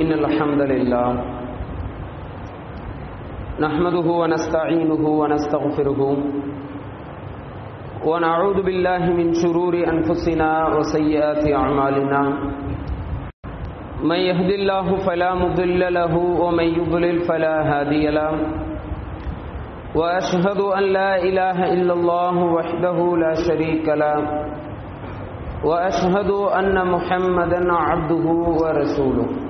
[0.00, 1.08] إن الحمد لله
[3.60, 6.00] نحمده ونستعينه ونستغفره
[8.08, 12.22] ونعوذ بالله من شرور أنفسنا وسيئات أعمالنا.
[14.02, 18.32] من يهد الله فلا مضل له ومن يضلل فلا هادي له.
[19.94, 24.18] وأشهد أن لا إله إلا الله وحده لا شريك له.
[25.64, 28.26] وأشهد أن محمدا عبده
[28.60, 29.49] ورسوله.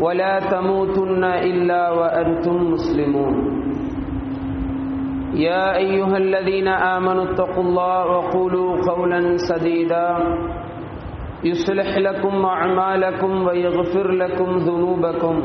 [0.00, 3.34] ولا تموتن إلا وأنتم مسلمون.
[5.36, 10.08] يا أيها الذين آمنوا اتقوا الله وقولوا قولا سديدا.
[11.44, 15.36] يصلح لكم أعمالكم ويغفر لكم ذنوبكم.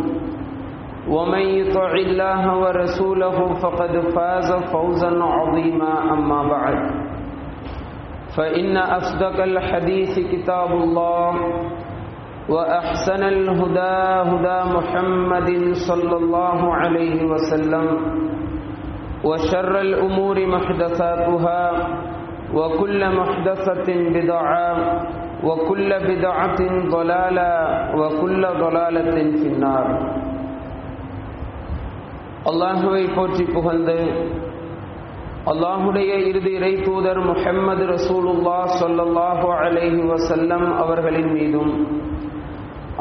[1.10, 6.14] ومن يطع الله ورسوله فقد فاز فوزا عظيما.
[6.14, 6.78] أما بعد
[8.38, 11.32] فإن أصدق الحديث كتاب الله.
[12.51, 13.97] وأحسن الهدى
[14.31, 15.51] هدى محمد
[15.89, 17.87] صلى الله عليه وسلم
[19.25, 21.63] وشر الأمور محدثاتها
[22.55, 24.69] وكل محدثة بدعة
[25.45, 27.51] وكل بدعة ضلالة
[27.97, 29.87] وكل ضلالة في النار
[32.51, 33.97] அல்லாஹுவை போற்றி புகழ்ந்து
[35.53, 41.73] அல்லாஹுடைய இறுதி இறை தூதர் முஹம்மது ரசூலுல்லா சொல்லல்லாஹு அலைஹி வசல்லம் அவர்களின் மீதும்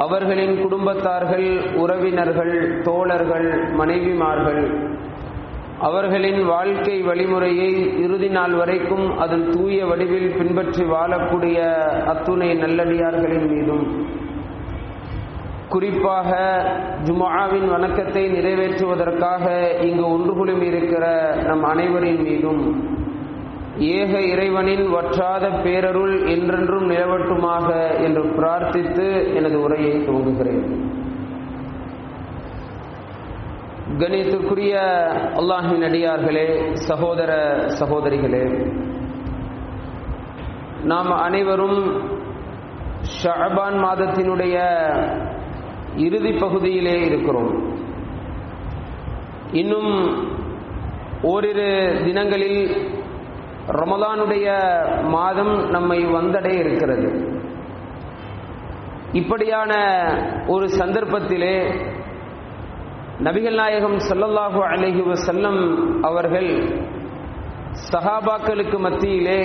[0.01, 4.63] அவர்களின் குடும்பத்தார்கள் உறவினர்கள் தோழர்கள் மனைவிமார்கள்
[5.81, 11.59] அவர்களின் வாழ்க்கை வழிமுறையை இறுதி நாள் வரைக்கும் அதன் தூய வடிவில் பின்பற்றி வாழக்கூடிய
[12.07, 13.85] அத்துணை நல்லடியார்களின் மீதும்
[15.69, 16.31] குறிப்பாக
[17.05, 19.45] ஜுமாவின் வணக்கத்தை நிறைவேற்றுவதற்காக
[19.83, 21.05] இங்கு ஒன்று குழுமி இருக்கிற
[21.47, 22.63] நம் அனைவரின் மீதும்
[23.81, 27.69] ஏக இறைவனின் வற்றாத பேரருள் என்றென்றும் நிலவட்டுமாக
[28.03, 30.65] என்று பிரார்த்தித்து எனது உரையை துவங்குகிறேன்.
[33.99, 34.75] கணித்துக்குரிய
[35.41, 37.33] அல்லாஹின் அடியார்களே சகோதர
[37.81, 38.45] சகோதரிகளே
[40.85, 41.79] நாம் அனைவரும்
[43.23, 44.57] ஷாபான் மாதத்தினுடைய
[45.97, 47.53] இறுதி பகுதியிலே இருக்கிறோம்.
[49.53, 49.93] இன்னும்
[51.23, 51.71] ஓரிரு
[52.05, 52.63] தினங்களில்
[53.69, 54.47] ரமலானுடைய
[55.03, 57.39] மாதம் நம்மை வந்தடைய இருக்கிறது.
[59.13, 59.73] இப்படியான
[60.47, 61.73] ஒரு சந்தர்ப்பத்திலே
[63.23, 65.61] நபிகள் நாயகம் சல்லல்லாஹு அலஹி வசல்லம்
[66.03, 66.51] அவர்கள்
[67.93, 69.41] சஹாபாக்களுக்கு மத்தியிலே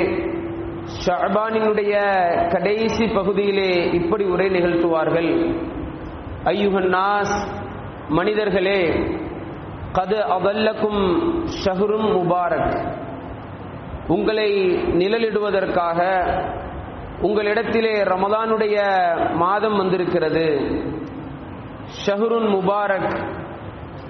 [1.06, 1.94] ஷாபானினுடைய
[2.52, 5.58] கடைசி பகுதியிலே இப்படி உரை நிகழ்த்துவார்கள்.
[6.44, 7.38] ஐயுகன்னாஸ்
[8.10, 8.82] மனிதர்களே
[9.94, 11.02] கது அவல்லக்கும்
[11.66, 13.05] ஷஹரும் முபாரக்.
[14.08, 16.24] உங்களை நிழலிடுவதற்காக
[17.22, 18.84] உங்களிடத்திலே ரமதானுடைய
[19.34, 20.60] மாதம் வந்திருக்கிறது.
[22.06, 23.28] ஷஹருன் முபாரக்.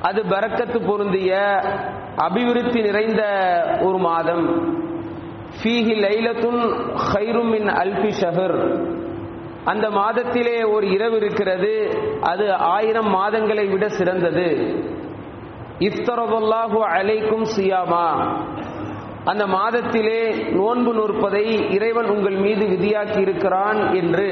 [0.02, 1.62] அது பரக்கத்து பொருந்திய
[2.16, 3.24] அபிவிருத்தி நிறைந்த
[3.82, 4.74] ஒரு மாதம்.
[5.64, 8.86] ஃபீஹி லைலத்துன் ஹைரும் மின் அல்பி ஷஹர்.
[9.66, 12.02] அந்த மாதத்திலே ஒரு இரவு இருக்கிறது.
[12.22, 14.46] அது ஆயிரம் மாதங்களை விட சிறந்தது.
[15.80, 18.38] இஃப்தரதுல்லாஹு அலைக்கும் சியாமா.
[19.30, 20.20] அந்த மாதத்திலே
[20.52, 24.28] நோன்பு நோற்பதை இறைவன் உங்கள் மீது விதியாக்கி இருக்கிறான் என்று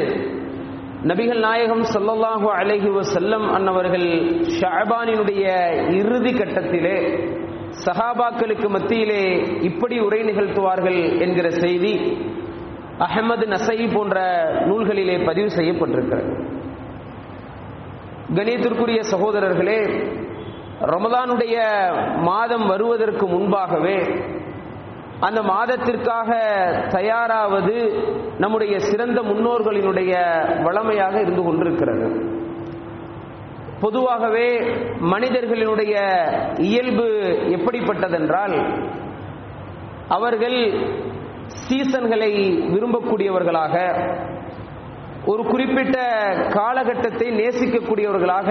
[1.10, 4.08] நபிகள் நாயகம் சல்லல்லாஹு அலைஹி வசல்லம் அன்னவர்கள்
[4.60, 5.46] ஷாபானினுடைய
[6.00, 6.98] இறுதி கட்டத்திலே
[7.86, 9.24] சஹாபாக்களுக்கு மத்தியிலே
[9.62, 11.94] இப்படி உரை நிகழ்த்துவார்கள் என்கிற செய்தி
[13.00, 14.18] அஹமது நசை போன்ற
[14.68, 16.32] நூல்களிலே பதிவு செய்யப்பட்டிருக்கிறது.
[18.38, 19.80] கணியத்திற்குரிய சகோதரர்களே
[20.92, 21.56] ரமதானுடைய
[22.24, 23.98] மாதம் வருவதற்கு முன்பாகவே
[25.28, 26.30] அந்த மாதத்திற்காக
[26.90, 27.76] தயாராவது
[28.38, 30.14] நம்முடைய சிறந்த முன்னோர்களினுடைய
[30.64, 32.08] வளமையாக இருந்து கொண்டிருக்கிறது.
[33.82, 34.48] பொதுவாகவே
[35.14, 35.96] மனிதர்களினுடைய
[36.70, 37.08] இயல்பு
[37.58, 38.56] எப்படிப்பட்டதென்றால்
[40.08, 40.60] அவர்கள்
[41.64, 42.32] சீசன்களை
[42.74, 43.76] விரும்பக்கூடியவர்களாக
[45.32, 45.98] ஒரு குறிப்பிட்ட
[46.54, 48.50] காலகட்டத்தை நேசிக்கக்கூடியவர்களாக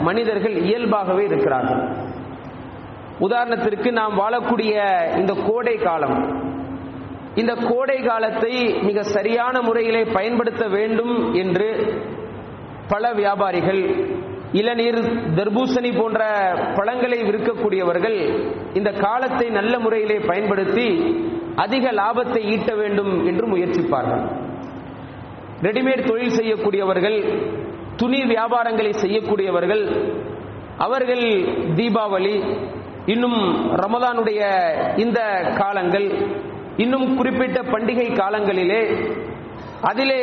[0.00, 1.82] மனிதர்கள் இயல்பாகவே இருக்கிறார்கள்.
[3.26, 4.74] உதாரணத்திற்கு நாம் வாழக்கூடிய
[5.20, 6.16] இந்த கோடை காலம்.
[7.34, 8.52] இந்த கோடை காலத்தை
[8.82, 11.68] மிக சரியான முறையிலே பயன்படுத்த வேண்டும் என்று
[12.88, 13.82] பல வியாபாரிகள்
[14.60, 15.00] இளநீர்
[15.38, 16.20] தர்பூசணி போன்ற
[16.76, 18.18] பழங்களை விற்கக்கூடியவர்கள்
[18.78, 20.86] இந்த காலத்தை நல்ல முறையிலே பயன்படுத்தி
[21.64, 24.24] அதிக லாபத்தை ஈட்ட வேண்டும் என்று முயற்சிப்பார்கள்.
[25.66, 27.18] ரெடிமேட் தொழில் செய்யக்கூடியவர்கள்
[27.96, 29.84] துணி வியாபாரங்களை செய்யக்கூடியவர்கள்
[30.86, 31.24] அவர்கள்
[31.78, 32.36] தீபாவளி
[33.06, 33.38] இன்னும்
[33.74, 34.40] ரமதானுடைய
[34.96, 35.20] இந்த
[35.58, 36.12] காலங்கள்
[36.76, 39.10] இன்னும் குறிப்பிட்ட பண்டிகை காலங்களிலே
[39.80, 40.22] அதிலே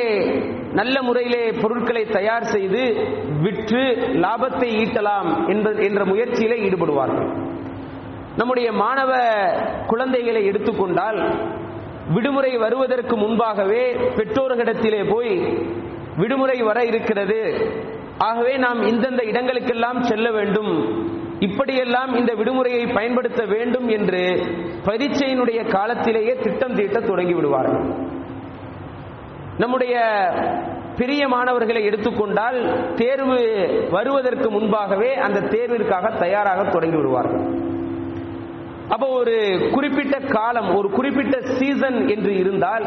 [0.74, 2.82] நல்ல முறையிலே பொருட்களை தயார் செய்து
[3.42, 3.84] விற்று
[4.14, 5.50] லாபத்தை ஈட்டலாம்
[5.86, 7.30] என்ற முயற்சியிலே ஈடுபடுவார்கள்.
[8.38, 9.12] நம்முடைய மாணவ
[9.88, 11.40] குழந்தைகளை எடுத்துக்கொண்டால்
[12.14, 15.64] விடுமுறை வருவதற்கு முன்பாகவே பெற்றோர்களிடத்திலே போய்
[16.18, 17.40] விடுமுறை வர இருக்கிறது.
[18.18, 20.74] ஆகவே நாம் இந்தந்த இடங்களுக்கெல்லாம் செல்ல வேண்டும்.
[21.40, 24.22] இப்படியெல்லாம் இந்த விடுமுறையை பயன்படுத்த வேண்டும் என்று
[24.86, 27.84] பரீட்சையினுடைய காலத்திலேயே திட்டம் தீட்ட தொடங்கி விடுவார்கள்
[29.60, 29.96] நம்முடைய
[30.98, 32.58] பெரிய மாணவர்களை எடுத்துக்கொண்டால்
[32.96, 33.38] தேர்வு
[33.92, 37.44] வருவதற்கு முன்பாகவே அந்த தேர்விற்காக தயாராக தொடங்கி விடுவார்கள்
[38.90, 39.36] அப்போ ஒரு
[39.72, 42.86] குறிப்பிட்ட காலம் ஒரு குறிப்பிட்ட சீசன் என்று இருந்தால்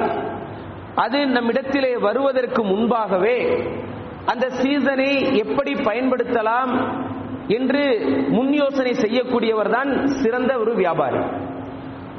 [0.97, 3.37] அது நம்மிடத்திலே வருவதற்கு முன்பாகவே
[4.27, 6.73] அந்த சீசனை எப்படி பயன்படுத்தலாம்
[7.59, 7.83] என்று
[8.37, 9.91] முன் யோசனை செய்யக்கூடியவர் தான்
[10.23, 11.21] சிறந்த ஒரு வியாபாரி.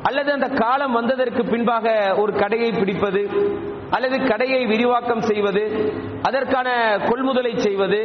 [0.07, 1.87] அல்லது அந்த காலம் வந்ததற்கு பின்பாக
[2.21, 3.21] ஒரு கடையை பிடிப்பது
[3.95, 5.63] அல்லது கடையை விரிவாக்கம் செய்வது
[6.27, 6.69] அதற்கான
[7.09, 8.01] கொள்முதலை செய்வது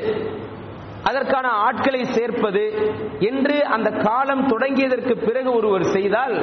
[1.09, 2.65] அதற்கான ஆட்களை சேர்ப்பது
[3.31, 6.35] என்று அந்த காலம் தொடங்கியதற்கு பிறகு ஒருவர் செய்தால்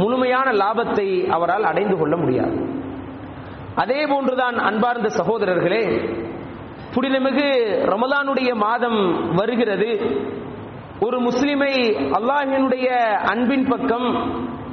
[0.00, 2.56] முழுமையான லாபத்தை அவரால் அடைந்து கொள்ள முடியாது.
[3.82, 5.82] அதே போன்றுதான் அன்பார்ந்த சகோதரர்களே
[6.94, 7.48] புனிதமிகு
[7.92, 9.00] ரமலானுடைய மாதம்
[9.38, 9.90] வருகிறது.
[11.06, 11.72] ஒரு முஸ்லிமை
[12.18, 12.88] அல்லாஹினுடைய
[13.32, 14.06] அன்பின் பக்கம்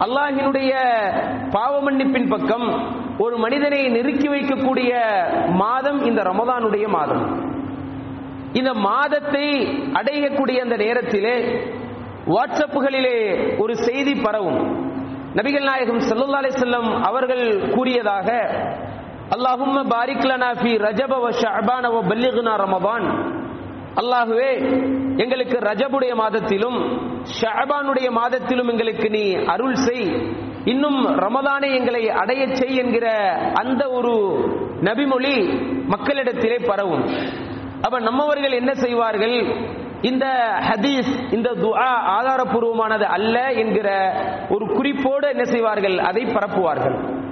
[0.05, 0.71] அல்லாஹினுடைய
[1.55, 2.65] பாவமன்னிப்பின் பக்கம்
[3.23, 4.91] ஒரு மனிதனை நெருக்கி வைக்கக்கூடிய
[5.63, 7.25] மாதம் இந்த ரமதானுடைய மாதம்.
[8.53, 9.45] இந்த மாதத்தை
[9.99, 11.35] அடையக்கூடிய அந்த நேரத்திலே
[12.33, 13.17] வாட்ஸ்அப்புகளிலே
[13.63, 14.59] ஒரு செய்தி பரவும்.
[15.37, 17.45] நபிகள் நாயகம் சல்லா அலி செல்லம் அவர்கள்
[17.75, 18.27] கூறியதாக
[19.35, 21.99] அல்லாஹும்ம பாரிக்லனா ஃபி ரஜப வ ஷஅபான வ
[22.63, 23.05] ரமபான்
[24.01, 24.51] அல்லாஹுவே
[25.23, 26.77] எங்களுக்கு ரஜபுடைய மாதத்திலும்
[27.39, 29.23] ஷஅபானுடைய மாதத்திலும் எங்களுக்கு நீ
[29.53, 30.07] அருள் செய்.
[30.65, 33.07] இன்னும் ரமதானை எங்களை அடையச் செய் என்கிற
[33.53, 34.13] அந்த ஒரு
[34.87, 35.35] நபிமொழி
[35.93, 37.05] மக்களிடத்திலே பரவும்.
[37.81, 39.37] அப்ப நம்மவர்கள் என்ன செய்வார்கள்?
[40.01, 40.25] இந்த
[40.69, 43.89] ஹதீஸ் இந்த துஆ ஆதாரபூர்வமானது அல்ல என்கிற
[44.49, 45.97] ஒரு குறிப்போடு என்ன செய்வார்கள்?
[45.99, 47.24] அதை பரப்புவார்கள்.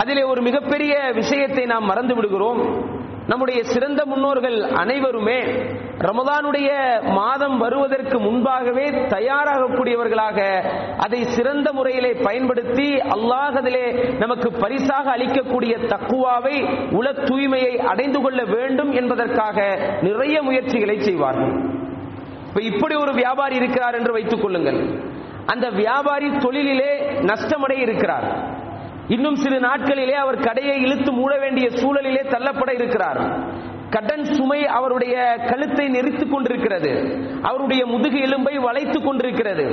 [0.00, 2.60] அதிலே ஒரு மிகப்பெரிய விஷயத்தை நாம் மறந்து விடுகிறோம்.
[3.26, 5.40] நம்முடைய சிறந்த முன்னோர்கள் அனைவருமே
[6.06, 6.68] ரமதானுடைய
[7.14, 10.38] மாதம் வருவதற்கு முன்பாகவே தயாராகக்கூடியவர்களாக
[10.98, 13.84] அதை சிறந்த முறையிலே பயன்படுத்தி அல்லாஹ் அதிலே
[14.18, 16.56] நமக்கு பரிசாக அளிக்கக்கூடிய தக்குவாவை
[16.98, 19.58] உல தூய்மையை அடைந்து கொள்ள வேண்டும் என்பதற்காக
[20.02, 21.54] நிறைய முயற்சிகளை செய்வார்கள்.
[22.48, 24.80] இப்ப இப்படி ஒரு வியாபாரி இருக்கிறார் என்று வைத்துக் கொள்ளுங்கள்.
[25.46, 26.92] அந்த வியாபாரி தொழிலிலே
[27.30, 28.26] நஷ்டமடைய இருக்கிறார்.
[29.10, 33.20] இன்னும் சில நாட்களிலே அவர் கடையை இழுத்து மூட வேண்டிய சூழலிலே தள்ளப்பட இருக்கிறார்.
[33.90, 36.92] கடன் சுமை அவருடைய கழுத்தை நெரித்துக் கொண்டிருக்கிறது.
[37.42, 39.64] அவருடைய முதுகு எலும்பை வளைத்துக் கொண்டிருக்கிறது.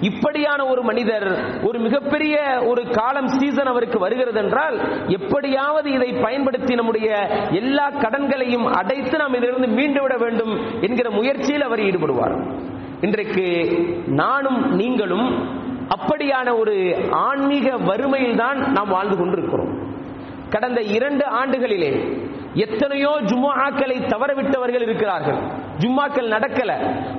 [0.00, 1.26] இப்படியான ஒரு மனிதர்
[1.62, 7.16] ஒரு மிகப்பெரிய ஒரு காலம் சீசன் அவருக்கு வருகிறது என்றால் எப்படியாவது இதை பயன்படுத்தி நம்முடைய
[7.50, 12.36] எல்லா கடன்களையும் அடைத்து நாம் இதிலிருந்து மீண்டு விட வேண்டும் என்கிற முயற்சியில் அவர் ஈடுபடுவார்.
[13.00, 13.46] இன்றைக்கு
[14.06, 15.60] நானும் நீங்களும்
[15.94, 16.74] அப்படியான ஒரு
[17.28, 19.72] ஆன்மீக வறுமையில் தான் நாம் வாழ்ந்து கொண்டிருக்கிறோம்.
[20.54, 21.90] கடந்த இரண்டு ஆண்டுகளிலே
[22.64, 25.38] எத்தனையோ ஜும்மாக்களை தவறவிட்டவர்கள் இருக்கிறார்கள்.
[25.82, 26.70] ஜும்மாக்கள் நடக்கல.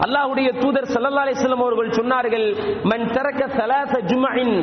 [0.06, 2.46] அல்லாஹுடைய தூதர் சல்லா அலிஸ்லாம் அவர்கள் சொன்னார்கள்
[2.92, 4.54] மன் தரக்க சலாச ஜும்மின்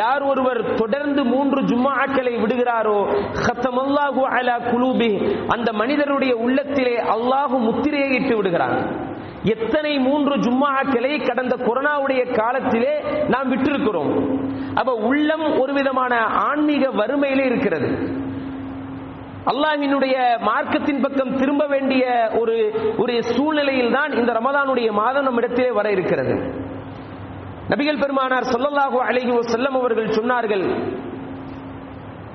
[0.00, 2.98] யார் ஒருவர் தொடர்ந்து மூன்று ஜும்மாக்களை விடுகிறாரோ
[3.44, 5.12] ஹத்தமல்லாஹு அலா குலூபி
[5.56, 8.76] அந்த மனிதருடைய உள்ளத்திலே அல்லாஹு முத்திரையை இட்டு விடுகிறான்.
[9.44, 14.10] எத்தனை மூன்று ஜும்மாக்களை கடந்த கொரோனாவுடைய காலத்திலே நாம் விட்டிருக்கிறோம்.
[14.74, 17.88] அப்ப உள்ளம் ஒரு விதமான ஆன்மீக வறுமையிலே இருக்கிறது.
[19.52, 22.56] அல்லாஹினுடைய மார்க்கத்தின் பக்கம் திரும்ப வேண்டிய ஒரு
[22.98, 26.34] ஒரு சூழ்நிலையில் தான் இந்த ரமதானுடைய மாதம் நம்மிடத்திலே வர இருக்கிறது.
[27.70, 30.64] நபிகள் பெருமானார் சொல்லல்லாஹு அழகி செல்லம் அவர்கள் சொன்னார்கள்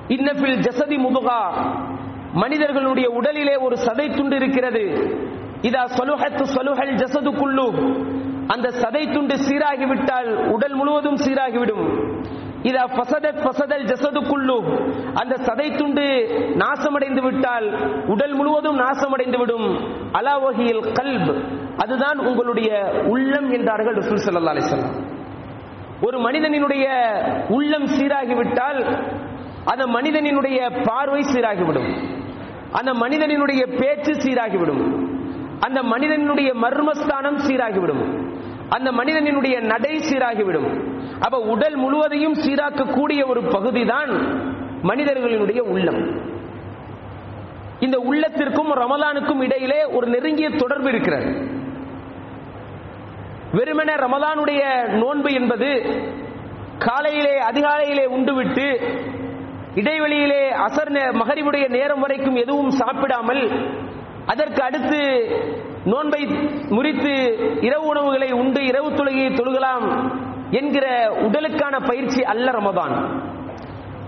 [0.08, 1.40] இன்னபில் ஜசதி முதுகா.
[2.32, 4.84] மனிதர்களுடைய உடலிலே ஒரு சதை துண்டு இருக்கிறது.
[5.68, 7.66] இதா சலுஹத்து சலுஹல் ஜசது குல்லு.
[8.46, 11.84] அந்த சதை துண்டு சீராகிவிட்டால் உடல் முழுவதும் சீராகிவிடும்.
[12.62, 14.58] இதா பசதத் பசதல் ஜசது குல்லு.
[15.14, 16.04] அந்த சதை துண்டு
[16.54, 19.78] நாசமடைந்து விட்டால் உடல் முழுவதும் நாசமடைந்து விடும்.
[20.12, 21.44] அலா வகையில் கல்ப்.
[21.76, 25.02] அதுதான் உங்களுடைய உள்ளம் என்றார்கள் ரசூல் சல்லா அலைஹி
[26.02, 26.86] ஒரு மனிதனினுடைய
[27.48, 29.08] உள்ளம் சீராகிவிட்டால்
[29.64, 31.90] அந்த மனிதனினுடைய பார்வை சீராகிவிடும்
[32.72, 35.03] அந்த மனிதனினுடைய பேச்சு சீராகிவிடும்
[35.60, 38.26] அந்த மனிதனுடைய மர்மஸ்தானம் சீராகிவிடும்.
[38.68, 40.90] அந்த மனிதனினுடைய நடை சீராகிவிடும்.
[41.20, 44.10] அப்ப உடல் முழுவதையும் சீராக்கக்கூடிய ஒரு பகுதி தான்
[44.82, 46.32] மனிதர்களினுடைய உள்ளம்.
[47.80, 51.62] இந்த உள்ளத்திற்கும் ரமலானுக்கும் இடையிலே ஒரு நெருங்கிய தொடர்பு இருக்கிறது.
[53.52, 55.82] வெறுமென ரமலானுடைய நோன்பு என்பது
[56.78, 58.96] காலையிலே அதிகாலையிலே உண்டுவிட்டு
[59.74, 63.48] இடைவெளியிலே அசர் மகரிவுடைய நேரம் வரைக்கும் எதுவும் சாப்பிடாமல்
[64.26, 65.00] அதற்கு அடுத்து
[65.84, 66.20] நோன்பை
[66.76, 67.12] முறித்து
[67.60, 69.86] இரவு உணவுகளை உண்டு இரவு தொழுகையை தொழுகலாம்
[70.50, 70.86] என்கிற
[71.26, 72.94] உடலுக்கான பயிற்சி அல்ல ரமதான்.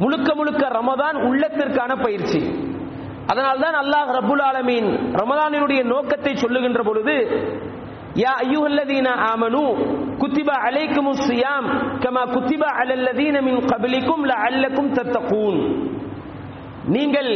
[0.01, 2.41] முழுக்க முழுக்க ரமதான் உள்ளத்திற்கான பயிற்சி.
[3.27, 4.89] அதனால்தான் அல்லாஹ் ரபுல் ஆலமீன்
[5.21, 7.15] ரமதானினுடைய நோக்கத்தை சொல்லுகின்ற பொழுது
[8.25, 9.65] யா ஐயுஹல்லதீன ஆமனு
[10.21, 11.67] குத்திப அலைக்கும் சியாம்
[12.05, 15.59] கமா குத்திப அலல்லதீன மின் கபிலிக்கும் ல அல்லக்கும் தத்தகூன்.
[16.95, 17.33] நீங்கள்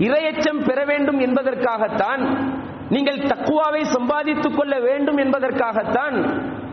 [0.00, 2.22] இரையச்சம் பெற வேண்டும் என்பதற்காகத்தான்
[2.88, 6.16] நீங்கள் தக்குவாவை சம்பாதித்துக் கொள்ள வேண்டும் என்பதற்காகத்தான்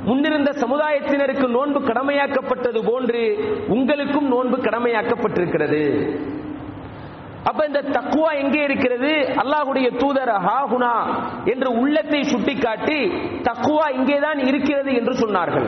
[0.03, 3.21] முன்னிருந்த சமுதாயத்தினருக்கு நோன்பு கடமையாக்கப்பட்டது போன்று
[3.67, 5.81] உங்களுக்கும் நோன்பு கடமையாக்கப்பட்டிருக்கிறது.
[7.43, 9.11] அப்ப இந்த தக்குவா எங்கே இருக்கிறது?
[9.41, 10.93] அல்லாஹுடைய தூதர் ஹாகுனா
[11.45, 12.99] என்று உள்ளத்தை சுட்டிக்காட்டி
[13.41, 15.67] தக்குவா இங்கேதான் இருக்கிறது என்று சொன்னார்கள்.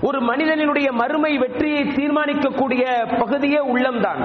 [0.00, 2.84] ஒரு மனிதனினுடைய மறுமை வெற்றியை தீர்மானிக்கக்கூடிய
[3.18, 4.22] பகுதியே உள்ளம்தான்.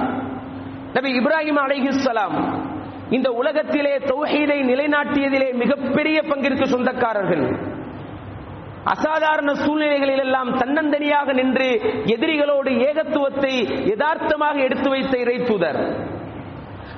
[0.95, 2.35] நபி இப்ராஹிம் அலைஹிஸ்லாம்
[3.15, 7.43] இந்த உலகத்திலே தௌஹீதை நிலைநாட்டியதிலே மிகப்பெரிய பங்கிற்கு சொந்தக்காரர்கள்.
[8.93, 11.67] அசாதாரண சூழ்நிலைகளில் எல்லாம் தன்னந்தனியாக நின்று
[12.13, 13.53] எதிரிகளோடு ஏகத்துவத்தை
[13.91, 15.79] யதார்த்தமாக எடுத்து வைத்த இறை தூதர்.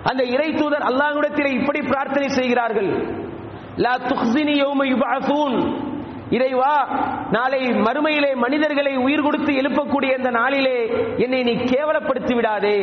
[0.10, 2.90] அந்த இறை தூதர் அல்லாஹ்விடத்திலே இப்படி பிரார்த்தனை செய்கிறார்கள்.
[3.86, 5.58] லா துஹ்சினி யௌம யுபஅஸூன்
[6.30, 6.88] இறைவா
[7.32, 12.78] நாளை மறுமையிலே மனிதர்களை உயிர் கொடுத்து எழுப்பக்கூடிய இந்த நாளிலே என்னை நீ கேவலப்படுத்தி விடாதே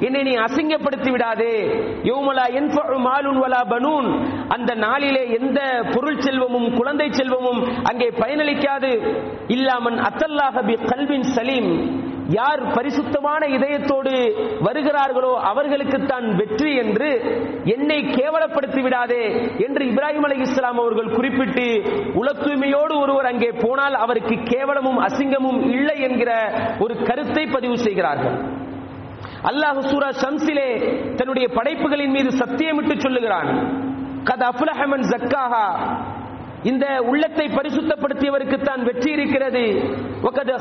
[0.00, 1.54] என்னை நீ அசிங்கப்படுத்தி விடாதே.
[2.02, 2.70] யோமலா என்
[3.06, 4.26] மாலுன் வலா பனூன்.
[4.48, 9.14] அந்த நாளிலே எந்த பொருள் செல்வமும் குழந்தை செல்வமும் அங்கே பயனளிக்காது.
[9.46, 12.00] இல்லாமன் அத்தல்லாஹ பி கல்வின் சலீம்.
[12.34, 14.12] யார் பரிசுத்தமான இதயத்தோடு
[14.66, 17.10] வருகிறார்களோ அவர்களுக்குத்தான் வெற்றி என்று
[17.74, 19.22] என்னை கேவலப்படுத்தி விடாதே
[19.66, 21.66] என்று இப்ராஹிம் அலி இஸ்லாம் அவர்கள் குறிப்பிட்டு
[22.20, 22.28] உல
[23.02, 26.30] ஒருவர் அங்கே போனால் அவருக்கு கேவலமும் அசிங்கமும் இல்லை என்கிற
[26.78, 28.36] ஒரு கருத்தை பதிவு செய்கிறார்கள்.
[29.50, 30.68] அல்லாஹ் சூரா ஷம்சிலே
[31.16, 33.50] தன்னுடைய படைப்புகளின் மீது சத்தியமிட்டு சொல்லுகிறான்.
[34.24, 35.66] கத் அஃப்லஹமன் ஜக்காஹா
[36.70, 39.64] இந்த உள்ளத்தை பரிசுத்தப்படுத்தியவருக்கு தான் வெற்றி இருக்கிறது.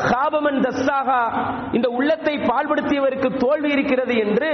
[0.10, 1.22] ஹாபமன் தஸ்தாகா
[1.78, 4.52] இந்த உள்ளத்தை பால்படுத்தியவருக்கு தோல்வி இருக்கிறது என்று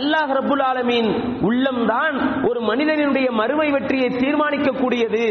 [0.00, 1.10] அல்லாஹ் ரபுல் ஆலமீன்
[1.48, 2.16] உள்ளம்தான்
[2.50, 5.26] ஒரு மனிதனுடைய மறுமை வெற்றியை தீர்மானிக்கக்கூடியது.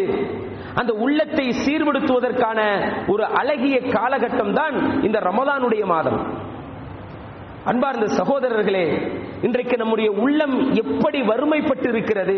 [0.79, 2.59] அந்த உள்ளத்தை சீர்படுத்துவதற்கான
[3.13, 4.75] ஒரு அழகிய காலகட்டம் தான்
[5.07, 6.19] இந்த ரமதானுடைய மாதம்.
[7.69, 8.83] அன்பார்ந்த சகோதரர்களே
[9.41, 12.35] இன்றைக்கு நம்முடைய உள்ளம் எப்படி வறுமைப்பட்டு இருக்கிறது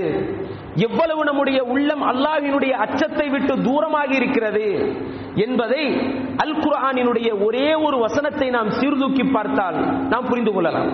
[0.87, 4.65] எவ்வளவு நம்முடைய உள்ளம் அல்லாஹினுடைய அச்சத்தை விட்டு தூரமாகி இருக்கிறது
[5.45, 5.83] என்பதை
[6.43, 9.79] அல் குர்ஆனினுடைய ஒரே ஒரு வசனத்தை நாம் சீர்தூக்கி பார்த்தால்
[10.13, 10.91] நாம் புரிந்து கொள்ளலாம்.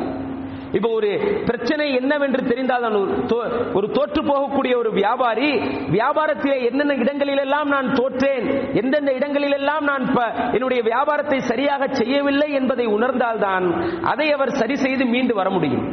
[0.75, 1.09] இப்போ ஒரு
[1.45, 5.49] பிரச்சனை என்னவென்று தெரிந்தால் நான் ஒரு தோ- ஒரு தோற்று போகக்கூடிய ஒரு வியாபாரி
[5.91, 10.05] வியாபாரத்திலே என்னென்ன இடங்களிலெல்லாம் நான் தோற்றேன் எந்தெந்த இடங்களிலெல்லாம் நான்
[10.51, 13.67] என்னுடைய வியாபாரத்தை சரியாக செய்யவில்லை என்பதை உணர்ந்தால்தான்
[14.05, 15.85] அதை அவர் சரி செய்து மீண்டு வர முடியும்.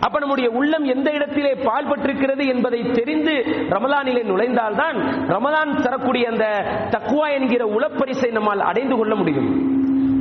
[0.00, 3.34] அப்ப நம்முடைய உள்ளம் எந்த இடத்திலே பால்பட்டிருக்கிறது என்பதை தெரிந்து
[3.70, 4.96] ரமலானிலே நுழைந்தால்தான்
[5.28, 6.46] ரமலான் தரக்கூடிய அந்த
[6.90, 9.50] தக்குவா என்கிற உளப்பரிசை நம்மால் அடைந்து கொள்ள முடியும்.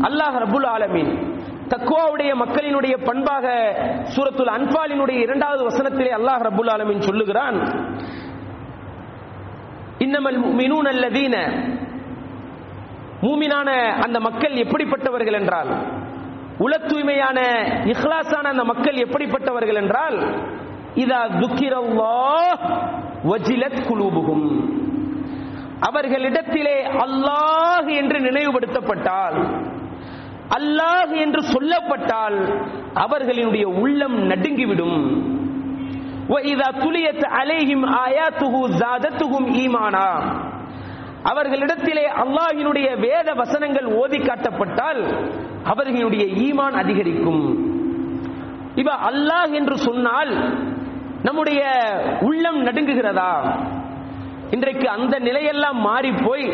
[0.03, 1.11] அல்லாஹ் ரபுல் ஆலமீன்
[1.71, 3.45] தக்குவாவுடைய மக்களினுடைய பண்பாக
[4.15, 7.57] சூரத்துல் அன்பாலினுடைய இரண்டாவது வசனத்திலே அல்லாஹ் ரபுல் ஆலமின் சொல்லுகிறான்.
[9.99, 11.35] இன்னமல் மினூன் அல்லதீன.
[13.21, 13.69] மூமினான
[14.05, 15.69] அந்த மக்கள் எப்படிப்பட்டவர்கள் என்றால்
[16.59, 17.39] உல தூய்மையான
[17.85, 20.17] இஹ்லாசான அந்த மக்கள் எப்படிப்பட்டவர்கள் என்றால்
[20.95, 22.15] இதா துக்கிரவா
[23.23, 24.47] வஜிலத் குலூபுகும்
[25.79, 29.37] அவர்களிடத்திலே அல்லாஹ் என்று நினைவுபடுத்தப்பட்டால்
[30.57, 32.37] அல்லாஹ் என்று சொல்லப்பட்டால்
[32.93, 35.29] அவர்களினுடைய உள்ளம் நடுங்கிவிடும்.
[37.41, 40.07] அலேஹிம் ஆயாத்துகு ஜாதத்துகும் ஈமானா.
[41.23, 45.01] அவர்களிடத்திலே அல்லாஹினுடைய வேத வசனங்கள் ஓதி காட்டப்பட்டால்
[45.63, 47.43] அவர்களுடைய ஈமான் அதிகரிக்கும்.
[48.75, 50.31] இவ அல்லாஹ் என்று சொன்னால்
[51.23, 51.61] நம்முடைய
[52.21, 53.33] உள்ளம் நடுங்குகிறதா?
[54.51, 56.45] இன்றைக்கு அந்த நிலையெல்லாம் மாறி போய்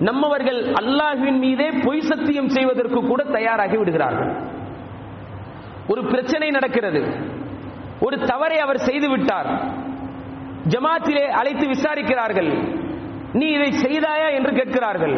[0.00, 4.32] நம்மவர்கள் அல்லாஹுவின் மீதே பொய் சத்தியம் செய்வதற்கு கூட தயாராகி விடுகிறார்கள்.
[5.88, 7.00] ஒரு பிரச்சனை நடக்கிறது.
[8.00, 9.48] ஒரு தவறை அவர் செய்து விட்டார்.
[10.68, 12.50] ஜமாத்திலே அழைத்து விசாரிக்கிறார்கள்.
[13.32, 15.16] நீ இதை செய்தாயா என்று கேட்கிறார்கள்.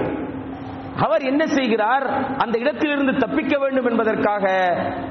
[0.96, 2.06] அவர் என்ன செய்கிறார்?
[2.36, 4.44] அந்த இடத்திலிருந்து தப்பிக்க வேண்டும் என்பதற்காக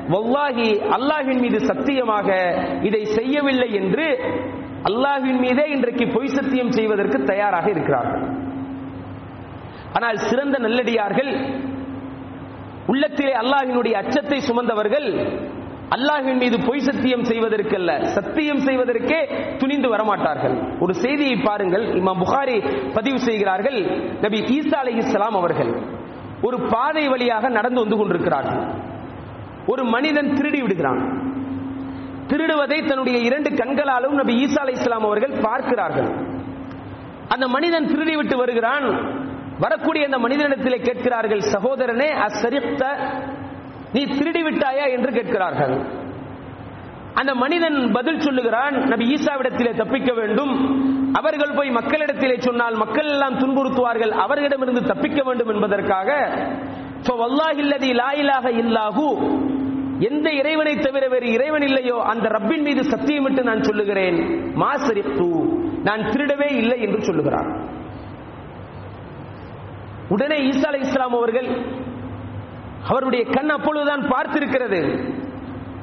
[0.09, 2.29] வல்லாஹி அல்லாஹின் மீது சத்தியமாக
[2.81, 4.07] இதை செய்யவில்லை என்று
[4.89, 8.49] அல்லாஹின் மீதே இன்றைக்கு பொய் சத்தியம் செய்வதற்கு தயாராக இருக்கிறார்கள்.
[9.97, 11.31] ஆனால் சிறந்த நல்லடியார்கள்
[12.91, 15.07] உள்ளத்திலே அல்லாஹினுடைய அச்சத்தை சுமந்தவர்கள்
[15.95, 19.19] அல்லாஹின் மீது பொய் சத்தியம் செய்வதற்கல்ல சத்தியம் செய்வதற்கே
[19.61, 20.55] துணிந்து வரமாட்டார்கள்.
[20.83, 22.55] ஒரு செய்தியை பாருங்கள் இமாம் புகாரி
[22.97, 23.79] பதிவு செய்கிறார்கள்
[24.25, 25.71] நபி ஈசா அலைஹிஸ்ஸலாம் அவர்கள்.
[26.47, 28.61] ஒரு பாதை வழியாக நடந்து வந்து கொண்டிருக்கிறார்கள்.
[29.71, 31.01] ஒரு மனிதன் திருடி விடுகிறான்.
[32.31, 36.09] திருடுவதை தன்னுடைய இரண்டு கண்களாலும் நபி ஈசா அலி இஸ்லாம் அவர்கள் பார்க்கிறார்கள்.
[37.33, 38.87] அந்த மனிதன் திருடி விட்டு வருகிறான்.
[39.63, 42.83] வரக்கூடிய அந்த மனிதனிடத்திலே கேட்கிறார்கள் சகோதரனே அசரித்த
[43.95, 45.73] நீ திருடி விட்டாயா என்று கேட்கிறார்கள்.
[47.19, 50.53] அந்த மனிதன் பதில் சொல்லுகிறான் நபி ஈசாவிடத்திலே தப்பிக்க வேண்டும்.
[51.19, 56.09] அவர்கள் போய் மக்களிடத்திலே சொன்னால் மக்கள் எல்லாம் துன்புறுத்துவார்கள் அவர்களிடமிருந்து தப்பிக்க வேண்டும் என்பதற்காக
[57.21, 59.05] வல்லாஹில்லதி லாயிலாக இல்லாஹு.
[60.09, 64.17] எந்த இறைவனை தவிர வேறு இறைவன் இல்லையோ அந்த ரப்பின் மீது சத்தியமிட்டு நான் சொல்லுகிறேன்
[64.63, 65.29] மாசரிப்பு
[65.87, 67.49] நான் திருடவே இல்லை என்று சொல்லுகிறான்.
[70.13, 71.49] உடனே ஈசா அலை இஸ்லாம் அவர்கள்
[72.91, 74.79] அவருடைய கண் அப்பொழுதுதான் பார்த்திருக்கிறது.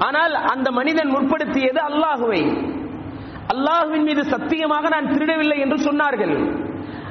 [0.06, 2.42] ஆனால் அந்த மனிதன் முற்படுத்தியது அல்லாஹுவை.
[3.52, 6.34] அல்லாஹுவின் மீது சத்தியமாக நான் திருடவில்லை என்று சொன்னார்கள்.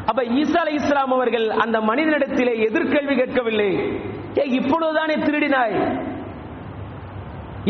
[0.09, 3.71] அப்ப ஈசா அலை இஸ்லாம் அவர்கள் அந்த மனிதனிடத்திலே எதிர்கேள்வி கேட்கவில்லை.
[4.39, 5.75] ஏ இப்பொழுதுதானே திருடினாய்?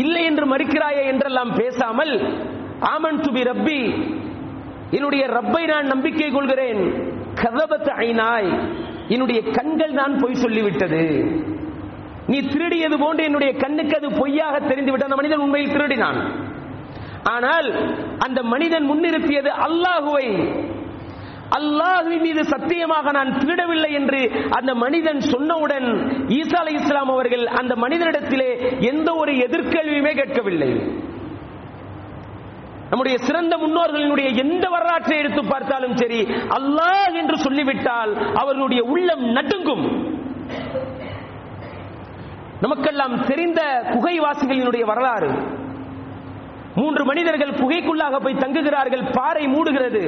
[0.02, 2.12] இல்லை என்று மறுக்கிறாயே என்றெல்லாம் பேசாமல்
[2.94, 3.80] ஆமன் துபி ரப்பி
[4.96, 6.82] என்னுடைய ரப்பை நான் நம்பிக்கை கொள்கிறேன்.
[7.40, 8.50] கதபத் ஐநாய்
[9.08, 11.02] என்னுடைய கண்கள் நான் பொய் சொல்லிவிட்டது.
[12.30, 16.18] நீ திருடியது போன்று என்னுடைய கண்ணுக்கு அது பொய்யாக தெரிந்துவிட்ட அந்த மனிதன் உண்மையில் திருடினான்.
[17.34, 17.68] ஆனால்
[18.26, 20.28] அந்த மனிதன் முன்னிறுத்தியது அல்லாஹுவை.
[21.58, 25.86] அல்லாஹுவின் மீது சத்தியமாக நான் திருடவில்லை என்று அந்த மனிதன் சொன்னவுடன்
[26.38, 28.50] ஈசா அலை இஸ்லாம் அவர்கள் அந்த மனிதனிடத்திலே
[28.90, 30.70] எந்த ஒரு எதிர்கேள்வியுமே கேட்கவில்லை.
[32.90, 36.20] நம்முடைய சிறந்த முன்னோர்களினுடைய எந்த வரலாற்றை எடுத்து பார்த்தாலும் சரி
[36.58, 39.84] அல்லாஹ் என்று சொல்லிவிட்டால் அவர்களுடைய உள்ளம் நடுங்கும்.
[42.60, 43.60] நமக்கெல்லாம் தெரிந்த
[43.94, 45.30] குகைவாசிகளினுடைய வரலாறு.
[46.74, 50.02] மூன்று மனிதர்கள் குகைக்குள்ளாக போய் தங்குகிறார்கள் பாறை மூடுகிறது.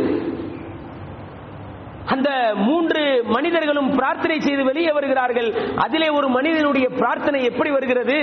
[2.06, 5.48] அந்த மூன்று மனிதர்களும் பிரார்த்தனை செய்து வெளியே வருகிறார்கள்.
[5.76, 8.18] அதிலே ஒரு மனிதனுடைய பிரார்த்தனை எப்படி வருகிறது?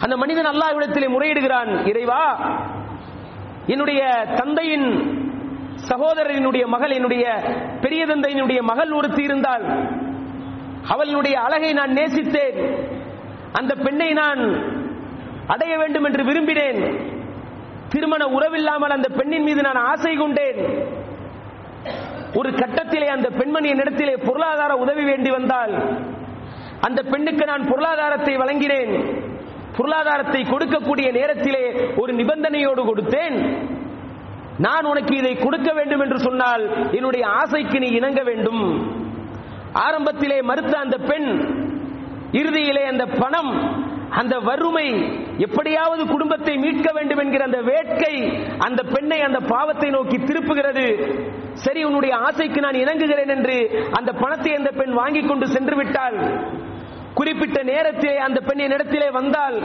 [0.00, 2.22] அந்த மனிதன் அல்லாஹ்விடத்திலே முறையிடுகிறான் இறைவா
[3.66, 4.00] என்னுடைய
[4.36, 4.88] தந்தையின்
[5.88, 7.24] சகோதரனுடைய மகள் என்னுடைய
[7.80, 9.64] பெரிய தந்தையினுடைய மகள் ஒருத்தி இருந்தால்
[10.88, 12.58] அவளுடைய அழகை நான் நேசித்தேன்.
[13.52, 14.40] அந்த பெண்ணை நான்
[15.46, 16.80] அடைய வேண்டும் என்று விரும்பினேன்.
[17.88, 20.60] திருமண உறவில்லாமல் அந்த பெண்ணின் மீது நான் ஆசை கொண்டேன்.
[22.34, 25.74] ஒரு கட்டத்திலே அந்த பெண்மணி என்னிடத்திலே பொருளாதார உதவி வேண்டி வந்தால்
[26.80, 28.92] அந்த பெண்ணுக்கு நான் பொருளாதாரத்தை வழங்கினேன்.
[29.76, 31.64] பொருளாதாரத்தை கொடுக்கக்கூடிய நேரத்திலே
[32.20, 33.38] நிபந்தனையோடு கொடுத்தேன்.
[34.66, 36.62] நான் உனக்கு இதை கொடுக்க வேண்டும் என்று சொன்னால்
[36.98, 38.62] என்னுடைய ஆசைக்கு நீ இணங்க வேண்டும்.
[39.86, 41.28] ஆரம்பத்திலே மறுத்த அந்த பெண்
[42.40, 43.52] இறுதியிலே அந்த பணம்
[44.20, 44.86] அந்த வறுமை
[45.44, 48.14] எப்படியாவது குடும்பத்தை மீட்க வேண்டும் என்கிற அந்த வேட்கை
[48.66, 50.86] அந்த பெண்ணை அந்த பாவத்தை நோக்கி திருப்புகிறது.
[51.64, 53.56] சரி உன்னுடைய ஆசைக்கு நான் இணங்குகிறேன் என்று
[53.98, 56.18] அந்த பணத்தை அந்த பெண் வாங்கி கொண்டு சென்று விட்டால்
[57.20, 59.58] குறிப்பிட்ட நேரத்திலே அந்த பெண்ணின் இடத்திலே வந்தால்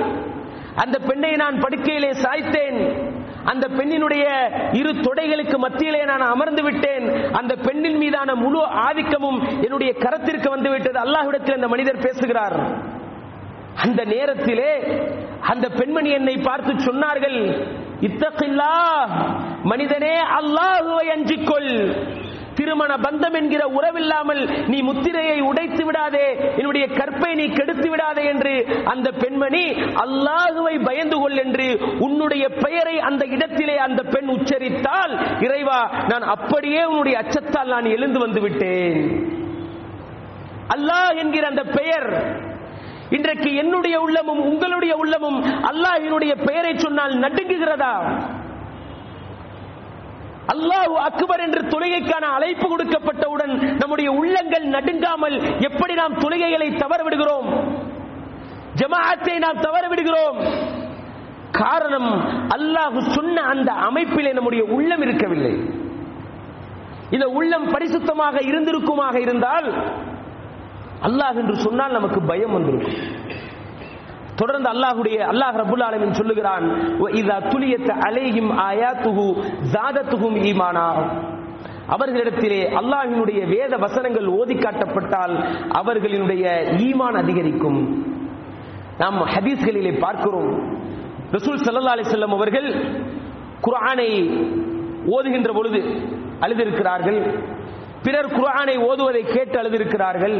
[0.76, 3.10] அந்த பெண்ணை நான் படுக்கையிலே சாய்த்தேன்.
[3.44, 4.26] அந்த பெண்ணினுடைய
[4.74, 7.32] இரு தொடைகளுக்கு மத்தியிலே நான் அமர்ந்து விட்டேன்.
[7.32, 11.00] அந்த பெண்ணின் மீதான முழு ஆதிக்கமும் என்னுடைய கரத்திற்கு வந்துவிட்டது.
[11.00, 12.90] அல்லாஹ்விடத்தில் அந்த மனிதர் பேசுகிறார்.
[13.76, 15.02] அந்த நேரத்திலே
[15.40, 17.68] அந்த பெண்மணி என்னை பார்த்து சொன்னார்கள்
[18.02, 18.74] இத்தகில்லா
[19.64, 21.96] மனிதனே அல்லாஹுவை அஞ்சிக்கொள்.
[22.56, 26.26] திருமண பந்தம் என்கிற உறவில்லாமல் நீ முத்திரையை உடைத்து விடாதே
[26.58, 28.54] என்னுடைய கற்பை நீ கெடுத்து விடாதே என்று
[28.86, 29.64] அந்த பெண்மணி
[30.04, 31.68] அல்லாஹுவை பயந்து கொள் என்று
[32.00, 38.42] உன்னுடைய பெயரை அந்த இடத்திலே அந்த பெண் உச்சரித்தால் இறைவா நான் அப்படியே உன்னுடைய அச்சத்தால் நான் எழுந்து வந்து
[38.42, 39.00] விட்டேன்.
[40.76, 42.08] அல்லாஹ் என்கிற அந்த பெயர்
[43.18, 47.94] இன்றைக்கு என்னுடைய உள்ளமும் உங்களுடைய உள்ளமும் அல்லாஹினுடைய பெயரை சொன்னால் நடுங்குகிறதா?
[50.48, 57.48] அல்லாஹு அக்பர் என்று தொழுகைக்கான அழைப்பு கொடுக்கப்பட்டவுடன் நம்முடைய உள்ளங்கள் நடுங்காமல் எப்படி நாம் தொழுகைகளை தவற விடுகிறோம்
[58.76, 60.38] ஜமாஅத்தை நாம் தவற விடுகிறோம்
[61.52, 62.10] காரணம்
[62.56, 65.54] அல்லாஹு சொன்ன அந்த அமைப்பிலே நம்முடைய உள்ளம் இருக்கவில்லை.
[67.12, 69.68] இந்த உள்ளம் பரிசுத்தமாக இருந்திருக்குமாக இருந்தால்
[71.02, 72.98] அல்லாஹ் என்று சொன்னால் நமக்கு பயம் வந்திருக்கும்
[74.40, 76.66] தொடர்ந்து அல்லாஹுடைய அல்லாஹ் ரபுல் ஆலமின் சொல்லுகிறான்
[77.20, 79.26] இதா துலியத்த அலைஹிம் ஆயாத்துஹு
[79.74, 80.88] ஜாதத்துஹும் ஈமானா.
[81.96, 85.36] அவர்களிடத்திலே அல்லாஹினுடைய வேத வசனங்கள் ஓதி காட்டப்பட்டால்
[85.80, 86.46] அவர்களினுடைய
[86.88, 87.80] ஈமான் அதிகரிக்கும்.
[89.02, 90.52] நாம் ஹதீஸ்களிலே பார்க்கிறோம்
[91.36, 92.70] ரசூல் சல்லா அலிசல்லம் அவர்கள்
[93.66, 94.10] குரானை
[95.16, 95.82] ஓதுகின்ற பொழுது
[96.46, 97.20] அழுதிருக்கிறார்கள்.
[98.06, 100.38] பிறர் குரானை ஓதுவதை கேட்டு அழுதிருக்கிறார்கள்.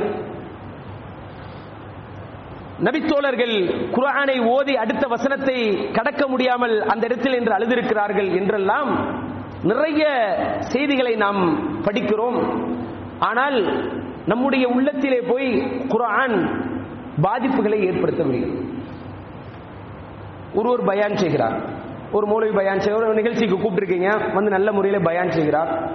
[2.84, 3.56] நபித்தோழர்கள்
[3.92, 9.20] குரானை ஓதி அடுத்த வசனத்தை கடக்க முடியாமல் அந்த இடத்தில் என்று அழுதிருக்கிறார்கள் என்றெல்லாம்
[9.64, 10.04] நிறைய
[10.60, 12.68] செய்திகளை நாம் படிக்கிறோம்.
[13.20, 13.90] ஆனால்
[14.26, 16.66] நம்முடைய உள்ளத்திலே போய் குரான்
[17.22, 18.64] பாதிப்புகளை ஏற்படுத்தவில்லை.
[20.54, 21.60] ஒருவர் பயான் செய்கிறார்.
[22.12, 23.06] ஒரு மூலவி பயான் செய்கிறார்.
[23.06, 24.34] ஒரு நிகழ்ச்சிக்கு கூப்பிட்டுருக்கீங்க.
[24.34, 25.90] வந்து நல்ல முறையில் பயான் செய்கிறார்.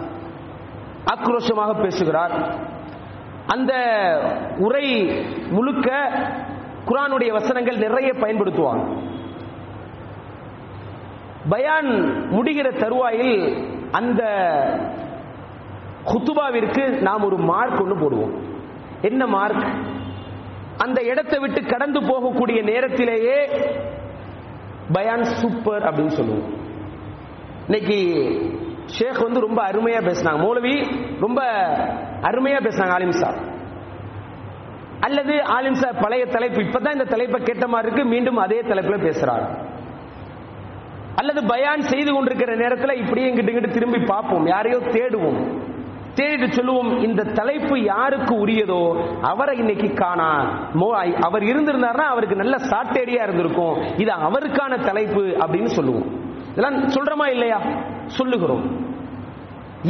[1.15, 2.55] ஆக்ரோஷமாக பேசுகிறார்.
[3.47, 3.73] அந்த
[4.59, 5.21] உரை
[5.51, 6.11] முழுக்க
[6.87, 9.03] குரானுடைய வசனங்கள் நிறைய பயன்படுத்துவாங்க.
[11.49, 11.87] பயான்
[12.31, 14.23] முடிகிற தருவாயில் அந்த
[16.05, 18.39] குத்துபாவிற்கு நாம் ஒரு மார்க் ஒன்று போடுவோம்.
[19.03, 19.67] என்ன மார்க்?
[20.79, 23.49] அந்த இடத்தை விட்டு கடந்து போகக்கூடிய நேரத்திலேயே
[24.93, 26.55] பயான் சூப்பர் அப்படின்னு சொல்லுவோம்.
[27.65, 27.99] இன்னைக்கு
[28.85, 30.41] ஷேக் வந்து ரொம்ப அருமையா பேசினாங்க.
[30.41, 30.87] மௌலவி
[31.21, 31.43] ரொம்ப
[32.21, 33.55] அருமையா பேசினாங்க ஆலிம் சார்.
[35.07, 39.47] அல்லது ஆலிம் சார் பழைய தலைப்பு இப்பதான் இந்த தலைப்பை கேட்ட மாதிரி இருக்கு மீண்டும் அதே தலைப்புல பேசுறாரு.
[41.17, 45.41] அல்லது பயான் செய்து கொண்டிருக்கிற நேரத்தில் இப்படியே இங்கிட்டு இங்கிட்டு திரும்பி பார்ப்போம் யாரையோ தேடுவோம்.
[46.19, 48.83] தேடிட்டு சொல்லுவோம் இந்த தலைப்பு யாருக்கு உரியதோ
[49.23, 50.29] அவரை இன்னைக்கு காணா
[50.81, 50.89] மோ
[51.21, 56.07] அவர் இருந்திருந்தாருன்னா அவருக்கு நல்ல சாட்டேடியா இருந்திருக்கும் இது அவருக்கான தலைப்பு அப்படின்னு சொல்லுவோம்.
[56.51, 57.61] இதெல்லாம் சொல்றோமா இல்லையா?
[58.07, 58.65] சொல்லுகிறோம்.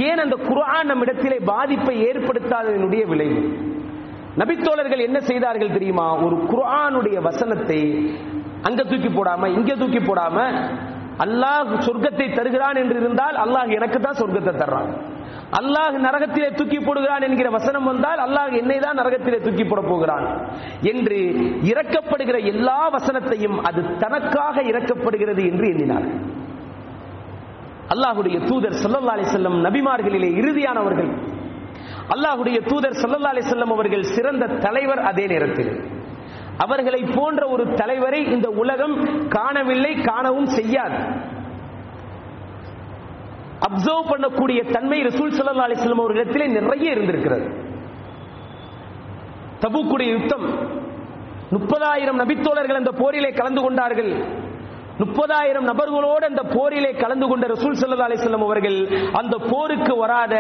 [0.09, 3.41] ஏன் அந்த குரான் நம்மிடத்திலே பாதிப்பை ஏற்படுத்தாததனுடைய விளைவு?
[4.41, 6.07] நபித்தோழர்கள் என்ன செய்தார்கள் தெரியுமா?
[6.27, 7.81] ஒரு குரானுடைய வசனத்தை
[8.69, 10.37] அங்க தூக்கி போடாம இங்க தூக்கி போடாம
[11.25, 14.91] அல்லாஹ் சொர்க்கத்தை தருகிறான் என்று இருந்தால் அல்லாஹ் எனக்கு தான் சொர்க்கத்தை தர்றான்.
[15.59, 20.27] அல்லாஹ் நரகத்திலே தூக்கி போடுகிறான் என்கிற வசனம் வந்தால் அல்லாஹ் என்னை தான் நரகத்திலே தூக்கி போட போகிறான்
[20.93, 21.19] என்று
[21.71, 26.09] இறக்கப்படுகிற எல்லா வசனத்தையும் அது தனக்காக இறக்கப்படுகிறது என்று எண்ணினார்
[27.95, 31.11] அல்லாஹுடைய தூதர் சல்லல்லா அலி செல்லம் நபிமார்களிலே இறுதியானவர்கள்.
[32.09, 35.85] அல்லாஹுடைய தூதர் சல்லல்லா அலி செல்லம் அவர்கள் சிறந்த தலைவர் அதே நேரத்தில்.
[36.59, 40.99] அவர்களை போன்ற ஒரு தலைவரை இந்த உலகம் காணவில்லை காணவும் செய்யாது.
[43.69, 47.65] அப்சர்வ் பண்ணக்கூடிய தன்மை ரசூல் சல்லா அலிஸ்லாம் அவர்களிடத்திலே நிறைய இருந்திருக்கிறது.
[49.61, 50.75] தபுக்குடைய யுத்தம்
[51.51, 54.36] முப்பதாயிரம் நபித்தோழர்கள் அந்த போரிலே கலந்து கொண்டார்கள்.
[55.01, 58.79] முப்பதாயிரம் நபர்களோடு அந்த போரிலே கலந்து கொண்ட ரசூல் சல்லா அலிஸ்லாம் அவர்கள்
[59.13, 60.35] அந்த போருக்கு வராத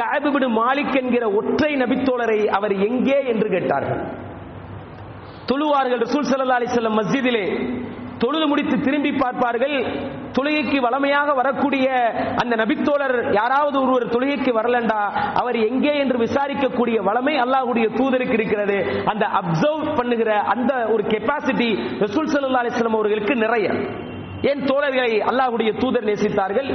[0.00, 4.02] காபிபிடு மாலிக் என்கிற ஒற்றை நபித்தோழரை அவர் எங்கே என்று கேட்டார்கள்.
[5.46, 7.46] தொழுவார்கள் ரசூல் சல்லா அலிஸ்லாம் மஸ்ஜிதிலே.
[8.18, 9.76] தொழுது முடித்து திரும்பி பார்ப்பார்கள்.
[10.36, 11.86] தொழுகைக்கு வளமையாக வரக்கூடிய
[12.42, 15.00] அந்த நபித்தோழர் யாராவது ஒருவர் தொழுகைக்கு வரலண்டா?
[15.40, 19.04] அவர் எங்கே என்று விசாரிக்கக்கூடிய வளமை அல்லாஹுடைய தூதருக்கு இருக்கிறது.
[19.04, 21.68] அந்த அப்சர்வ் பண்ணுகிற அந்த ஒரு கெப்பாசிட்டி
[22.04, 23.68] ரசூல் சல்லா அலிஸ்லாம் அவர்களுக்கு நிறைய.
[24.50, 26.70] ஏன் தோழர்களை அல்லாஹுடைய தூதர் நேசித்தார்கள்?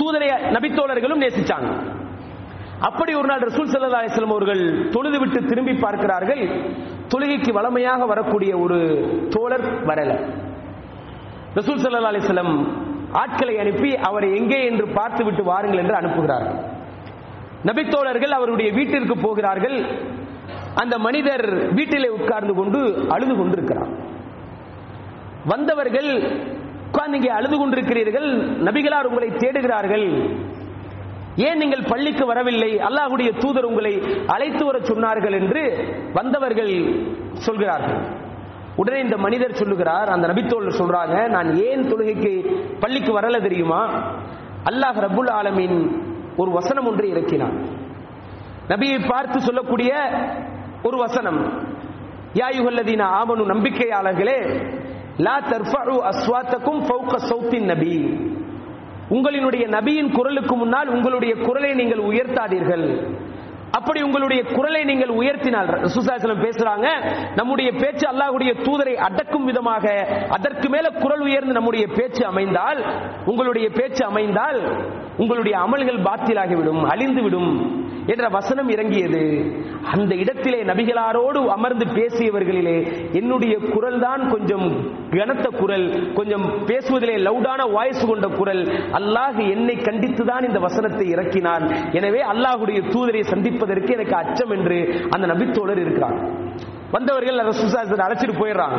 [0.00, 1.70] தூதரை நபித்தோழர்களும் நேசித்தாங்க
[2.80, 6.42] அப்படி ஒரு நாள் ரசூல் சல்லா அலிஸ்லாம் அவர்கள் தொழுது விட்டு திரும்பி பார்க்கிறார்கள்.
[7.12, 8.78] தொழுகைக்கு வளமையாக வரக்கூடிய ஒரு
[9.30, 10.12] தோழர் வரல.
[11.58, 12.54] ரசூல் சல்லா அலிஸ்லம்
[13.22, 16.58] ஆட்களை அனுப்பி அவரை எங்கே என்று பார்த்து விட்டு வாருங்கள் என்று அனுப்புகிறார்கள்.
[17.68, 19.76] நபித்தோழர்கள் அவருடைய வீட்டிற்கு போகிறார்கள்.
[20.82, 21.44] அந்த மனிதர்
[21.78, 22.80] வீட்டிலே உட்கார்ந்து கொண்டு
[23.14, 23.92] அழுது கொண்டிருக்கிறார்.
[25.52, 26.10] வந்தவர்கள்
[26.88, 28.28] உட்கார்ந்து இங்கே அழுது கொண்டிருக்கிறீர்கள்.
[28.68, 30.06] நபிகளார் உங்களை தேடுகிறார்கள்.
[31.46, 32.72] ஏன் நீங்கள் பள்ளிக்கு வரவில்லை?
[32.88, 33.94] அல்லாஹுடைய தூதர் உங்களை
[34.34, 35.62] அழைத்து வர சொன்னார்கள் என்று
[36.18, 36.74] வந்தவர்கள்
[37.46, 37.98] சொல்கிறார்கள்.
[38.76, 42.32] உடனே இந்த மனிதர் சொல்லுகிறார் அந்த நபித்தோழர் சொல்றாங்க நான் ஏன் தொழுகைக்கு
[42.82, 43.82] பள்ளிக்கு வரல தெரியுமா?
[44.70, 45.78] அல்லாஹ் ரபுல் ஆலமின்
[46.36, 47.56] ஒரு வசனம் ஒன்று இறக்கினான்.
[48.68, 49.92] நபியை பார்த்து சொல்லக்கூடிய
[50.82, 51.40] ஒரு வசனம்
[52.40, 54.38] யாயுகல்லதீன ஆமனு நம்பிக்கையாளர்களே
[55.26, 57.94] லா தர்ஃபு அஸ்வாத்தக்கும் ஃபௌக சௌத்தின் நபி.
[59.16, 62.86] உங்களினுடைய நபியின் குரலுக்கு முன்னால் உங்களுடைய குரலை நீங்கள் உயர்த்தாதீர்கள்.
[63.76, 66.86] அப்படி உங்களுடைய குரலை நீங்கள் உயர்த்தினால் சுசாசலம் பேசுறாங்க
[67.36, 69.84] நம்முடைய பேச்சு அல்லாஹுடைய தூதரை அடக்கும் விதமாக
[70.36, 72.80] அதற்கு மேல குரல் உயர்ந்து நம்முடைய பேச்சு அமைந்தால்
[73.32, 74.60] உங்களுடைய பேச்சு அமைந்தால்
[75.16, 77.50] உங்களுடைய அமல்கள் பாத்திலாகிவிடும் அழிந்துவிடும்
[78.12, 79.20] என்ற வசனம் இறங்கியது.
[79.92, 82.74] அந்த இடத்திலே நபிகளாரோடு அமர்ந்து பேசியவர்களிலே
[83.12, 84.66] என்னுடைய குரல் தான் கொஞ்சம்
[85.14, 85.86] கனத்த குரல்
[86.18, 88.62] கொஞ்சம் பேசுவதிலே லவுடான வாய்ஸ் கொண்ட குரல்
[88.98, 91.64] அல்லாஹ் என்னை கண்டித்து தான் இந்த வசனத்தை இறக்கினான்.
[91.92, 93.22] எனவே அல்லாஹுடைய தூதரை
[93.64, 94.76] சந்திப்பதற்கு எனக்கு அச்சம் என்று
[95.14, 96.16] அந்த நபித்தோழர் இருக்கிறார்.
[96.94, 97.52] வந்தவர்கள் அதை
[98.06, 98.76] அழைச்சிட்டு போயிடுறாங்க.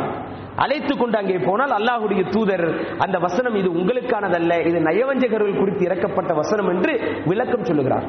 [0.63, 2.65] அழைத்து கொண்டு அங்கே போனால் அல்லாஹுடைய தூதர்
[3.03, 6.93] அந்த வசனம் இது உங்களுக்கானதல்ல இது நயவஞ்சகர்கள் குறித்து இறக்கப்பட்ட வசனம் என்று
[7.25, 8.05] விளக்கம் சொல்லுகிறார்.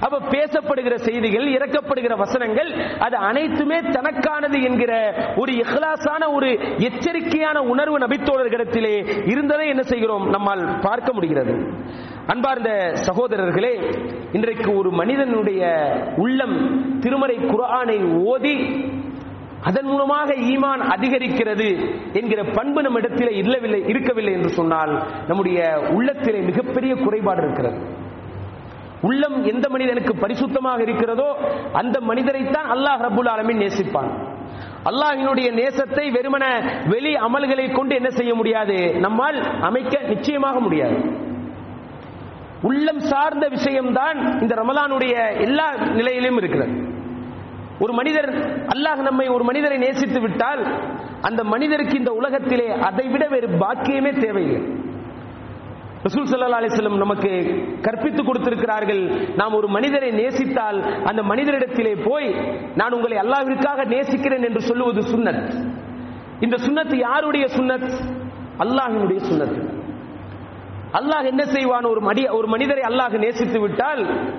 [0.00, 4.92] அப்ப பேசப்படுகிற செய்திகள் இறக்கப்படுகிற வசனங்கள் அது அனைத்துமே தனக்கானது என்கிற
[5.36, 6.48] ஒரு இஹ்லாசான ஒரு
[6.88, 8.94] எச்சரிக்கையான உணர்வு நபித்தோழர்களிடத்திலே
[9.26, 10.28] இருந்ததை என்ன செய்கிறோம்?
[10.28, 11.54] நம்மால் பார்க்க முடிகிறது.
[12.26, 12.70] அன்பார்ந்த
[13.06, 13.74] சகோதரர்களே
[14.32, 15.62] இன்றைக்கு ஒரு மனிதனுடைய
[16.16, 16.56] உள்ளம்
[17.00, 18.56] திருமறை குரானை ஓதி
[19.62, 21.68] அதன் மூலமாக ஈமான் அதிகரிக்கிறது
[22.12, 28.04] என்கிற பண்பு நம்ம இடத்திலே இல்லவில்லை இருக்கவில்லை என்று சொன்னால் நம்முடைய உள்ளத்திலே மிகப்பெரிய குறைபாடு இருக்கிறது.
[29.02, 31.36] உள்ளம் எந்த மனிதனுக்கு பரிசுத்தமாக இருக்கிறதோ
[31.72, 34.10] அந்த மனிதரைத்தான் அல்லாஹ் ரபுல் ஆலமின் நேசிப்பான்.
[34.84, 36.44] அல்லாஹினுடைய நேசத்தை வெறுமன
[36.88, 38.94] வெளி அமல்களை கொண்டு என்ன செய்ய முடியாது?
[39.00, 41.24] நம்மால் அமைக்க நிச்சயமாக முடியாது.
[42.62, 46.94] உள்ளம் சார்ந்த விஷயம்தான் இந்த ரமலானுடைய எல்லா நிலையிலும் இருக்கிறது.
[47.78, 48.30] ஒரு மனிதர்
[48.66, 50.62] அல்லாஹ் நம்மை ஒரு மனிதரை நேசித்து விட்டால்
[51.20, 54.84] அந்த மனிதருக்கு இந்த உலகத்திலே அதை விட வேறு பாக்கியமே தேவையில்லை.
[56.06, 57.30] ரசூல் சல்லா அலிஸ்லம் நமக்கு
[57.82, 59.34] கற்பித்து கொடுத்திருக்கிறார்கள்.
[59.36, 62.34] நாம் ஒரு மனிதரை நேசித்தால் அந்த மனிதரிடத்திலே போய்
[62.74, 65.74] நான் உங்களை அல்லாவிற்காக நேசிக்கிறேன் என்று சொல்லுவது சுன்னத்.
[66.40, 67.90] இந்த சுன்னத் யாருடைய சுன்னத்?
[68.58, 69.74] அல்லாஹினுடைய சுன்னத்.
[70.92, 71.84] அல்லாஹ் என்ன செய்வான்?
[71.84, 74.32] ஒரு மடி ஒரு மனிதரை அல்லாஹ் நேசித்து விட்டால்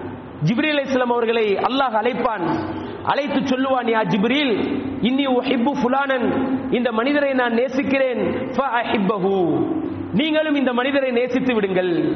[0.43, 2.59] ஜிப்ரீல் இஸ்லாம் அவர்களை அல்லாஹ் அழைப்பான்.
[3.03, 4.53] அழைத்து சொல்லுவான் யா ஜிப்ரீல்
[5.01, 6.27] இன்னி ஹிப்பு ஃபுலானன்.
[6.73, 8.21] இந்த மனிதரை நான் நேசிக்கிறேன்.
[8.51, 9.35] ஃபஅஹிப்பஹு
[10.17, 12.15] நீங்களும் இந்த மனிதரை நேசித்து விடுங்கள்.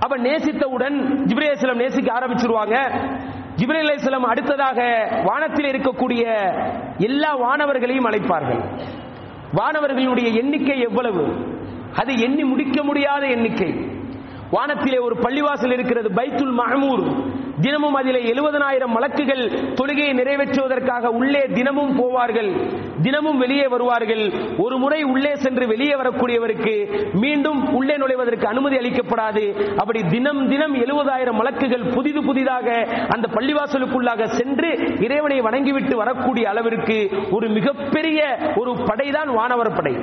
[0.00, 3.04] அப்ப நேசித்தவுடன் ஜிப்ரேசலம் நேசிக்க ஆரம்பிச்சிருவாங்க.
[3.56, 6.52] ஜிப்ரீல் அடுத்ததாக வானத்தில் இருக்கக்கூடிய
[6.98, 8.80] எல்லா வானவர்களையும் அழைப்பார்கள்.
[9.56, 11.26] வானவர்களுடைய எண்ணிக்கை எவ்வளவு?
[11.94, 13.74] அது எண்ணி முடிக்க முடியாத எண்ணிக்கை.
[14.50, 17.31] வானத்திலே ஒரு பள்ளிவாசல் இருக்கிறது பைத்துல் மஹமூர்.
[17.62, 19.42] தினமும் அதிலே எழுபதனாயிரம் மலக்குகள்
[19.78, 22.50] தொழுகையை நிறைவேற்றுவதற்காக உள்ளே தினமும் போவார்கள்.
[23.02, 24.24] தினமும் வெளியே வருவார்கள்.
[24.58, 26.74] ஒரு முறை உள்ளே சென்று வெளியே வரக்கூடியவருக்கு
[27.14, 29.44] மீண்டும் உள்ளே நுழைவதற்கு அனுமதி அளிக்கப்படாது.
[29.76, 32.68] அப்படி தினம் தினம் எழுபதாயிரம் மலக்குகள் புதிது புதிதாக
[33.08, 34.70] அந்த பள்ளிவாசலுக்குள்ளாக சென்று
[35.00, 36.98] இறைவனை வணங்கிவிட்டு வரக்கூடிய அளவிற்கு
[37.30, 38.20] ஒரு மிகப்பெரிய
[38.56, 39.94] ஒரு படைதான் வானவர் படை.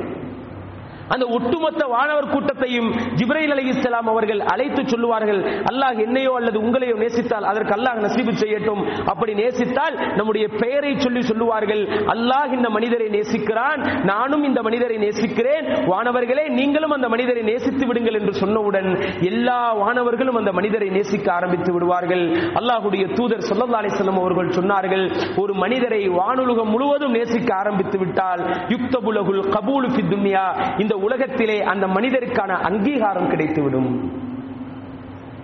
[1.14, 5.42] அந்த ஒட்டுமொத்த வானவர் கூட்டத்தையும் ஜிப்ரைல் அலி இஸ்லாம் அவர்கள் அழைத்து சொல்லுவார்கள்.
[5.72, 8.82] அல்லாஹ் என்னையோ அல்லது உங்களையோ நேசித்தால் அதற்கு அல்லாஹ் நசீபு செய்யட்டும்.
[9.06, 11.84] அப்படி நேசித்தால் நம்முடைய பெயரை சொல்லி சொல்லுவார்கள்.
[12.16, 13.82] அல்லாஹ் இந்த மனிதரை நேசிக்கிறான்.
[14.04, 15.66] நானும் இந்த மனிதரை நேசிக்கிறேன்.
[15.92, 18.90] வானவர்களே நீங்களும் அந்த மனிதரை நேசித்து விடுங்கள் என்று சொன்னவுடன்
[19.30, 22.24] எல்லா வானவர்களும் அந்த மனிதரை நேசிக்க ஆரம்பித்து விடுவார்கள்.
[22.60, 25.06] அல்லாஹுடைய தூதர் சொல்லல்லா அலிஸ்லாம் அவர்கள் சொன்னார்கள்
[25.38, 28.44] ஒரு மனிதரை வானுலகம் முழுவதும் நேசிக்க ஆரம்பித்து விட்டால்
[28.74, 30.46] யுக்தபுலகுல் கபூலு ஃபி துன்யா.
[30.80, 34.10] இந்த உலகத்திலே அந்த மனிதருக்கான அங்கீகாரம் கிடைத்துவிடும்.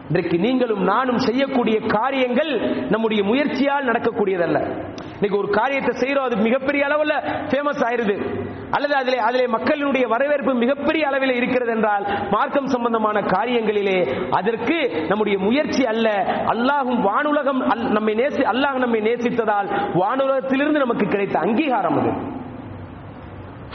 [0.07, 4.83] இன்றைக்கு நீங்களும் நானும் செய்யக்கூடிய காரியங்கள் நம்முடைய முயற்சியால் நடக்கக்கூடியதல்ல.
[5.13, 8.43] இன்னைக்கு ஒரு காரியத்தை செய்யறோம் அது மிகப்பெரிய அளவில் ஃபேமஸ் ஆயிருது.
[8.71, 15.85] அல்லது அதிலே அதிலே மக்களினுடைய வரவேற்பு மிகப்பெரிய அளவில் இருக்கிறது என்றால் மார்க்கம் சம்பந்தமான காரியங்களிலே அதற்கு நம்முடைய முயற்சி
[15.85, 16.09] அல்ல.
[16.45, 22.43] அல்லாஹும் வானுலகம் அல்- நம்மை நேசி அல்லாஹ் நம்மை நேசித்ததால் வானுலகத்திலிருந்து நமக்கு கிடைத்த அங்கீகாரம் அது.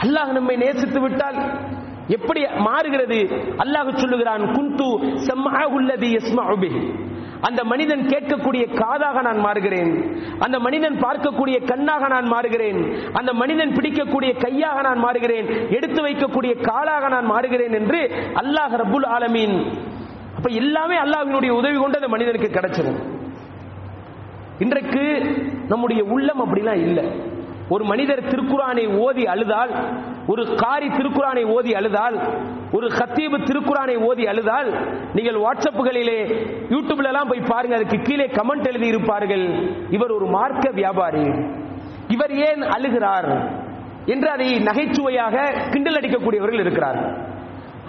[0.03, 1.39] அல்லாஹ் நம்மை நேசித்து விட்டால்
[2.15, 3.19] எப்படி மாறுகிறது?
[3.63, 4.89] அல்லாஹ் சொல்லுகிறான் குண்டு
[5.27, 6.71] சம்மாஹுல்லதி யஸ்மஉ
[7.47, 9.91] அந்த மனிதன் கேட்கக்கூடிய காதாக நான் மாறுகிறேன்.
[10.39, 12.79] அந்த மனிதன் பார்க்கக்கூடிய கண்ணாக நான் மாறுகிறேன்.
[13.13, 15.47] அந்த மனிதன் பிடிக்கக்கூடிய கையாக நான் மாறுகிறேன்.
[15.77, 18.01] எடுத்து வைக்கக்கூடிய காலாக நான் மாறுகிறேன் என்று
[18.41, 19.55] அல்லாஹ் ரபுல் ஆலமீன்.
[20.37, 23.01] அப்ப எல்லாமே அல்லாஹினுடைய உதவி கொண்டு அந்த மனிதனுக்கு கிடைச்சிடும்
[24.59, 25.03] இன்றைக்கு
[25.67, 27.05] நம்முடைய உள்ளம் அப்படிலாம் இல்லை.
[27.73, 29.71] ஒரு மனிதர் திருக்குறானை ஓதி அழுதால்
[30.27, 32.15] ஒரு காரி திருக்குறானை ஓதி அழுதால்
[32.71, 34.69] ஒரு ஹத்தீபு திருக்குறானை ஓதி அழுதால்
[35.13, 36.19] நீங்கள் வாட்ஸ்அப்புகளிலே
[36.73, 39.45] யூடியூப்ல எல்லாம் போய் பாருங்க அதுக்கு கீழே கமெண்ட் எழுதி இருப்பார்கள்
[39.89, 41.25] இவர் ஒரு மார்க்க வியாபாரி.
[42.07, 43.29] இவர் ஏன் அழுகிறார்?
[44.05, 45.35] என்று அதை நகைச்சுவையாக
[45.71, 47.11] கிண்டல் அடிக்கக்கூடியவர்கள் இருக்கிறார்கள்.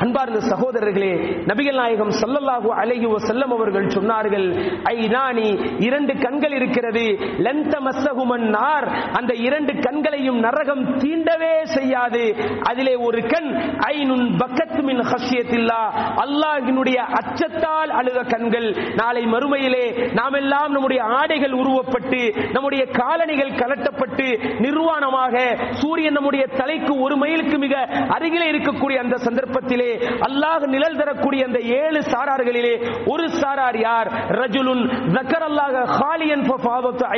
[0.00, 1.10] அன்பார்ந்த சகோதரர்களே
[1.48, 4.46] நபிகள் நாயகம் சல்லல்லாஹு அலைஹி செல்லம் அவர்கள் சொன்னார்கள்
[4.92, 7.04] ஐநானி இரண்டு கண்கள் இருக்கிறது
[7.46, 8.86] லந்த மசகுமன் நார்
[9.18, 12.22] அந்த இரண்டு கண்களையும் நரகம் தீண்டவே செய்யாது.
[12.70, 13.50] அதிலே ஒரு கண்
[13.90, 15.82] ஐனுன் பக்கத்து மின் ஹஷ்யத்தில்லா.
[16.24, 18.68] அல்லாஹினுடைய அச்சத்தால் அழுத கண்கள்.
[18.94, 24.26] நாளை மறுமையிலே நாம் எல்லாம் நம்முடைய ஆடைகள் உருவப்பட்டு நம்முடைய காலணிகள் கலட்டப்பட்டு
[24.66, 25.34] நிர்வாணமாக
[25.82, 27.74] சூரியன் நம்முடைய தலைக்கு ஒரு மைலுக்கு மிக
[28.16, 29.81] அருகிலே இருக்கக்கூடிய அந்த சந்தர்ப்பத்தில்
[30.26, 32.74] அல்லாஹ் நிழல் தரக்கூடிய அந்த ஏழு சாரார்களிலே
[33.06, 34.08] ஒரு சாரார் யார்?
[34.40, 34.82] ரஜுலுன்
[35.16, 36.44] ஜக்கர் அல்லாஹ் ஹாலியன்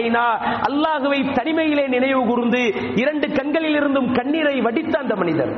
[0.02, 0.26] ஐனா.
[0.68, 2.62] அல்லாஹுவை தனிமையிலே நினைவு கூர்ந்து
[2.94, 5.54] இரண்டு கண்களில் இருந்தும் கண்ணீரை வடித்த அந்த மனிதர்.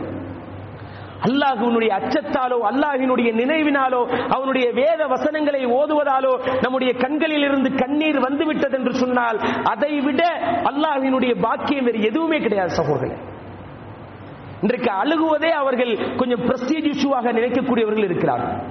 [1.26, 9.38] அல்லாஹுனுடைய அச்சத்தாலோ அல்லாஹினுடைய நினைவினாலோ அவனுடைய வேத வசனங்களை ஓதுவதாலோ நம்முடைய கண்களில் இருந்து கண்ணீர் வந்துவிட்டது என்று சொன்னால்
[9.72, 10.22] அதை விட
[10.70, 13.16] அல்லாஹினுடைய பாக்கியம் வேறு எதுவுமே கிடையாது சகோதரர்களே.
[14.62, 18.64] இன்றைக்கு அழுகுவதே அவர்கள் கொஞ்சம் பிரஸ்டீஜ் இஷ்யூவாக நினைக்கக்கூடியவர்கள் இருக்கிறார்.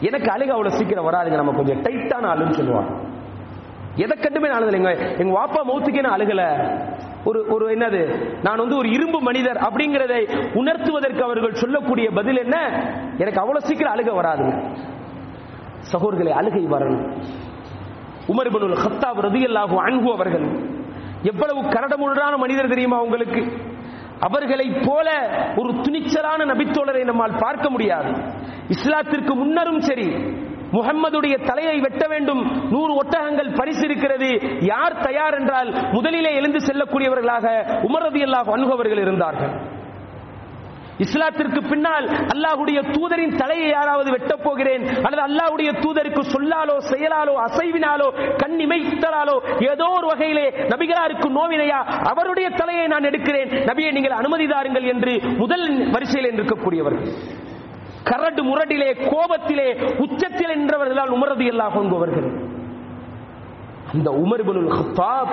[0.00, 2.92] எனக்கு அழுக அவ்வளவு சீக்கிரம் வராதுங்க நம்ம கொஞ்சம் டைட்டான ஆளுன்னு சொல்லுவாங்க.
[3.96, 5.18] எதை கண்டுமே நான் அழுகலைங்க.
[5.18, 6.42] எங்க வாப்பா மௌத்துக்கே நான் அழுகல?
[7.24, 8.32] ஒரு ஒரு என்னது?
[8.42, 12.56] நான் வந்து ஒரு இரும்பு மனிதர் அப்படிங்கிறதை உணர்த்துவதற்கு அவர்கள் சொல்லக்கூடிய பதில் என்ன?
[13.18, 14.74] எனக்கு அவ்வளவு சீக்கிரம் அழுக வராதுங்க.
[15.92, 17.22] சகோதரர்களை அழுகை வரணும்.
[18.28, 20.46] உமர் பனுல் ஹத்தாப் ரதியல்லாகும் அன்பு அவர்கள்
[21.22, 23.56] எவ்வளவு கரடமுள்ளான மனிதர் தெரியுமா உங்களுக்கு?
[24.20, 25.08] அவர்களை போல
[25.56, 28.10] ஒரு துணிச்சலான நபித்தோழரை நம்மால் பார்க்க முடியாது.
[28.68, 30.08] இஸ்லாத்திற்கு முன்னரும் சரி
[30.72, 37.46] முகம்மதுடைய தலையை வெட்ட வேண்டும் நூறு ஒட்டகங்கள் பரிசு இருக்கிறது யார் தயார் என்றால் முதலிலே எழுந்து செல்லக்கூடியவர்களாக
[37.88, 39.82] உமர் ரதியல்லாஹு அன்ஹு இருந்தார்கள்.
[40.98, 48.08] இஸ்லாத்திற்கு பின்னால் அல்லாஹுடைய தூதரின் தலையை யாராவது வெட்டப் போகிறேன் அல்லது அல்லாஹுடைய தூதருக்கு சொல்லாலோ செயலாலோ அசைவினாலோ
[48.42, 49.36] கண்ணிமைத்தலாலோ
[49.72, 51.80] ஏதோ ஒரு வகையிலே நபிகளாருக்கு நோவினையா
[52.10, 53.50] அவருடைய தலையை நான் எடுக்கிறேன்.
[53.70, 57.10] நபியை நீங்கள் அனுமதி தாருங்கள் என்று முதல் வரிசையில் இருக்கக்கூடியவர்கள்
[58.04, 59.68] கரடு முரடிலே கோபத்திலே
[60.04, 62.28] உச்சத்தில் நின்றவர்களால் உமரது எல்லா கொங்குவர்கள்
[63.92, 64.44] அந்த உமர்
[64.78, 65.32] ஹத்தாப்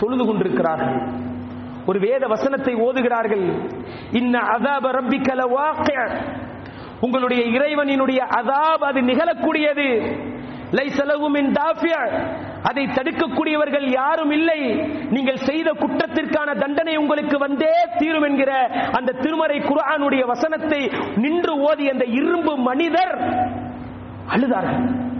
[0.00, 1.30] தொழுது கொண்டிருக்கிறார்கள்.
[1.86, 3.44] ஒரு வேத வசனத்தை ஓதுகிறார்கள்.
[4.12, 5.30] இன்ன அதாப ரப்பிக்க
[7.00, 9.86] உங்களுடைய இறைவனினுடைய அதாப் அது நிகழக்கூடியது.
[10.78, 11.94] லைசலகு மின் தாஃபிய.
[12.62, 14.60] அதை தடுக்கக்கூடியவர்கள் யாரும் இல்லை.
[15.10, 18.52] நீங்கள் செய்த குற்றத்திற்கான தண்டனை உங்களுக்கு வந்தே தீரும் என்கிற
[18.98, 20.80] அந்த திருமறை குரானுடைய வசனத்தை
[21.16, 23.16] நின்று ஓதி அந்த இரும்பு மனிதர்
[24.34, 25.10] அழுதார்கள்.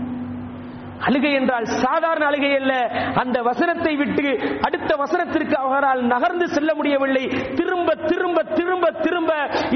[1.05, 2.73] அழுகை என்றால் சாதாரண அழுகை அல்ல.
[3.21, 4.27] அந்த வசனத்தை விட்டு
[4.61, 7.23] அடுத்த வசனத்திற்கு அவரால் நகர்ந்து செல்ல முடியவில்லை.
[7.59, 9.31] திரும்ப திரும்ப திரும்ப திரும்ப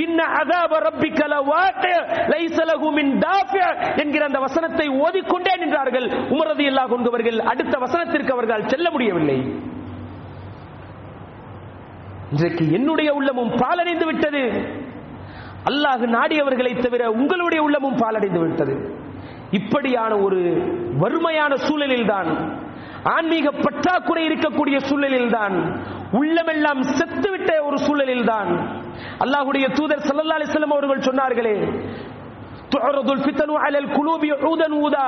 [0.06, 1.86] இன்ன அதாப ரப்பிக்கல வாட்ட
[2.34, 2.90] லைசலகு
[3.26, 3.64] தாஃபிய
[3.96, 9.38] என்கிற அந்த வசனத்தை ஓதிக்கொண்டே நின்றார்கள் உமரது எல்லா கொண்டவர்கள் அடுத்த வசனத்திற்கு அவர்கள் செல்ல முடியவில்லை.
[12.32, 14.42] இன்றைக்கு என்னுடைய உள்ளமும் பாலடைந்து விட்டது.
[15.70, 18.76] அல்லாஹ் நாடியவர்களை தவிர உங்களுடைய உள்ளமும் பாலடைந்து விட்டது.
[19.52, 20.40] இப்படியான ஒரு
[20.98, 22.30] வறுமையான சூழலில் தான்
[23.04, 25.56] ஆன்மீக பற்றாக்குறை இருக்கக்கூடிய சூழலில் தான்
[26.12, 28.50] உள்ளமெல்லாம் செத்துவிட்ட ஒரு சூழலில் தான்
[29.20, 31.56] அல்லாஹுடைய தூதர் சல்லா அலிஸ்லம் அவர்கள் சொன்னார்களே
[33.68, 33.88] அலல்
[34.52, 35.06] ஊதன் ஊதா.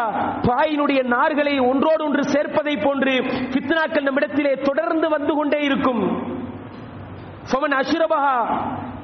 [0.47, 3.21] பாயினுடைய நார்களை ஒன்றோடு ஒன்று சேர்ப்பதை போன்று
[3.53, 6.01] பித்னாக்கள் நம்மிடத்திலே தொடர்ந்து வந்து கொண்டே இருக்கும்.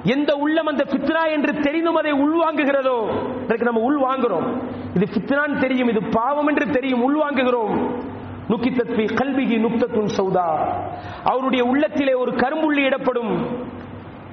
[0.06, 2.98] எந்த உள்ளம் அந்த ஃபித்னா என்று தெரிந்தும் அதை உள்வாங்குகிறதோ?
[3.44, 4.48] அதற்கு நம்ம உள்வாங்குறோம்
[4.96, 8.04] இது ஃபித்னான்னு தெரியும் இது பாவம் என்று தெரியும் உள்வாங்குகிறோம்
[8.50, 10.74] நுக்கி தத்வி கல்விகி நுக்தத்துன் சௌதா.
[11.24, 13.32] அவருடைய உள்ளத்திலே ஒரு கரும்புள்ளி இடப்படும்.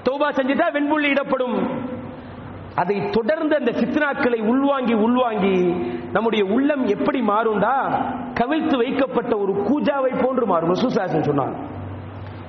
[0.04, 1.80] தௌபா செஞ்சுட்டா வெண்புள்ளி இடப்படும்.
[2.74, 5.56] அதை தொடர்ந்து அந்த சித்னாக்களை உள்வாங்கி உள்வாங்கி
[6.12, 7.76] நம்முடைய உள்ளம் எப்படி மாறும்டா?
[8.40, 10.74] கவிழ்த்து வைக்கப்பட்ட ஒரு கூஜாவை போன்று மாறும்.
[10.74, 11.80] சுசாசன் சொன்னான்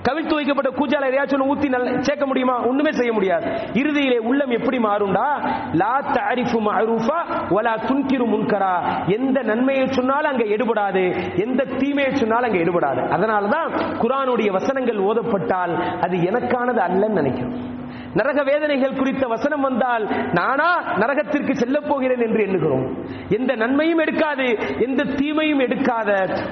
[0.07, 2.65] கவிழ்த்து வைக்கப்பட்ட கூச்சால எதையாச்சும் ஊத்தி நல்ல சேர்க்க முடியுமா?
[2.65, 3.45] ஒண்ணுமே செய்ய முடியாது.
[3.73, 5.27] இறுதியிலே உள்ளம் எப்படி மாறும்டா?
[5.73, 8.73] லா தாரிஃபு மஅரூஃபா வலா துன்கிரு முன்கரா.
[9.07, 11.03] எந்த நன்மையை சொன்னாலும் அங்க எடுபடாது.
[11.37, 13.09] எந்த தீமையை சொன்னாலும் அங்க எடுபடாது.
[13.09, 13.69] அதனால தான்
[14.01, 17.81] குரானுடைய வசனங்கள் ஓதப்பட்டால் அது எனக்கானது அல்லன்னு நினைக்கிறோம்.
[18.19, 20.03] நரக வேதனைகள் குறித்த வசனம் வந்தால்
[20.39, 20.69] நானா
[21.01, 22.85] நரகத்திற்கு செல்ல போகிறேன் என்று எண்ணுகிறோம்.
[23.37, 24.47] எந்த நன்மையும் எடுக்காது
[24.87, 26.09] எந்த தீமையும் எடுக்காத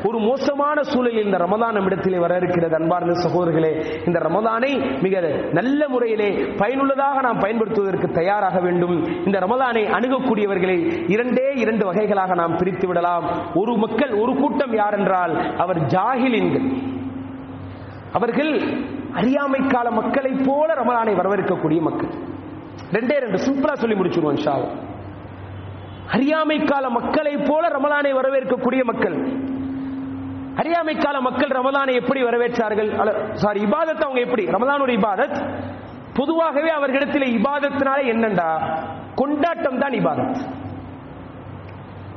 [0.07, 2.75] ஒரு மோசமான சூழலில் இந்த ரமதான் இடத்திலே வர இருக்கிறது.
[2.79, 3.73] அன்பார்ந்த சகோதரர்களே
[4.07, 4.71] இந்த ரமதானை
[5.01, 5.19] மிக
[5.59, 6.29] நல்ல முறையிலே
[6.61, 8.95] பயனுள்ளதாக நாம் பயன்படுத்துவதற்கு தயாராக வேண்டும்.
[9.25, 10.77] இந்த ரமதானை அணுகக்கூடியவர்களை
[11.15, 13.27] இரண்டே இரண்டு வகைகளாக நாம் பிரித்து விடலாம்.
[13.61, 16.67] ஒரு மக்கள் ஒரு கூட்டம் யார் என்றால் அவர் ஜாகிலின்கள்.
[18.17, 18.53] அவர்கள்
[19.13, 22.09] அறியாமை கால மக்களை போல ரமலானை வரவேற்கக்கூடிய மக்கள்.
[22.91, 24.55] ரெண்டே ரெண்டு சிம்பிளா சொல்லி முடிச்சிருவோம் ஷா
[26.11, 29.17] அறியாமை கால மக்களை போல ரமலானை வரவேற்கக்கூடிய மக்கள்.
[30.55, 32.89] அறியாமை கால மக்கள் ரமலானை எப்படி வரவேற்றார்கள்?
[33.33, 34.45] சாரி இபாதத் அவங்க எப்படி?
[34.45, 35.37] ரமலானுடைய இபாதத்
[36.13, 38.49] பொதுவாகவே அவர்களிடத்தில் இபாதத்தினால என்னண்டா?
[39.15, 40.39] கொண்டாட்டம் தான் இபாதத்.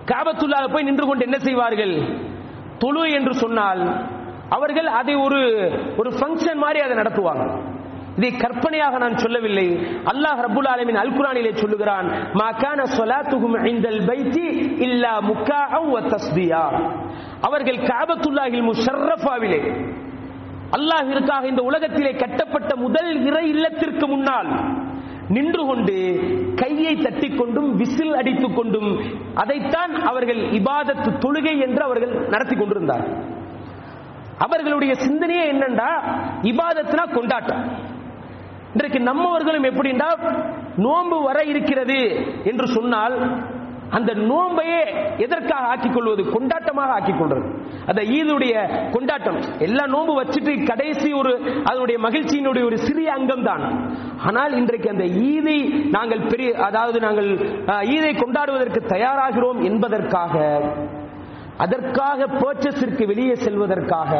[0.07, 1.95] காபத்துள்ளாக போய் நின்று கொண்டு என்ன செய்வார்கள்?
[2.79, 3.83] தொழு என்று சொன்னால்
[4.57, 5.41] அவர்கள் அதை ஒரு
[6.01, 7.45] ஒரு ஃபங்க்ஷன் மாதிரி அதை நடத்துவாங்க.
[8.19, 9.67] இதை கற்பனையாக நான் சொல்லவில்லை.
[10.13, 12.09] அல்லாஹ் ரபுல் ஆலமின் அல் குரானிலே சொல்லுகிறான்
[12.41, 14.45] மா கான ஸலாத்துஹும் இன்தல் பைத்தி
[14.87, 15.81] இல்லா முக்காஅ
[16.13, 16.63] தஸ்பியா
[17.49, 19.61] அவர்கள் காபத்துல்லாஹில் முஷர்ரஃபாவிலே
[20.77, 24.49] அல்லாஹிற்காக இந்த உலகத்திலே கட்டப்பட்ட முதல் இறை இல்லத்திற்கு முன்னால்
[25.35, 25.97] நின்று கொண்டு
[26.63, 28.91] கையை தட்டி கொண்டும் விசில் அடித்துக் கொண்டும்
[29.43, 33.05] அதைத்தான் அவர்கள் இபாதத்து தொழுகை என்று அவர்கள் நடத்தி கொண்டிருந்தார்
[34.39, 35.91] அவர்களுடைய சிந்தனையே என்னண்டா?
[36.43, 37.63] இபாதத்தினா கொண்டாட்டம்.
[38.75, 40.09] இன்றைக்கு நம்மவர்களும் எப்படின்னா
[40.77, 41.99] நோன்பு வர இருக்கிறது
[42.45, 43.43] என்று சொன்னால்
[43.91, 44.81] அந்த நோன்பையே
[45.19, 46.23] எதற்காக ஆக்கிக் கொள்வது?
[46.23, 47.47] கொண்டாட்டமாக ஆக்கிக் கொள்வது.
[47.87, 48.55] அந்த ஈதுடைய
[48.91, 49.39] கொண்டாட்டம்.
[49.59, 51.33] எல்லா நோன்பு வச்சுட்டு கடைசி ஒரு
[51.65, 53.63] அதனுடைய மகிழ்ச்சியினுடைய ஒரு சிறிய அங்கம் தான்
[54.23, 57.39] ஆனால் இன்றைக்கு அந்த ஈதை நாங்கள் பெரிய அதாவது நாங்கள்
[57.83, 60.35] ஈதை கொண்டாடுவதற்கு தயாராகிறோம் என்பதற்காக
[61.63, 64.13] அதற்காக பர்ச்சஸிற்கு வெளியே செல்வதற்காக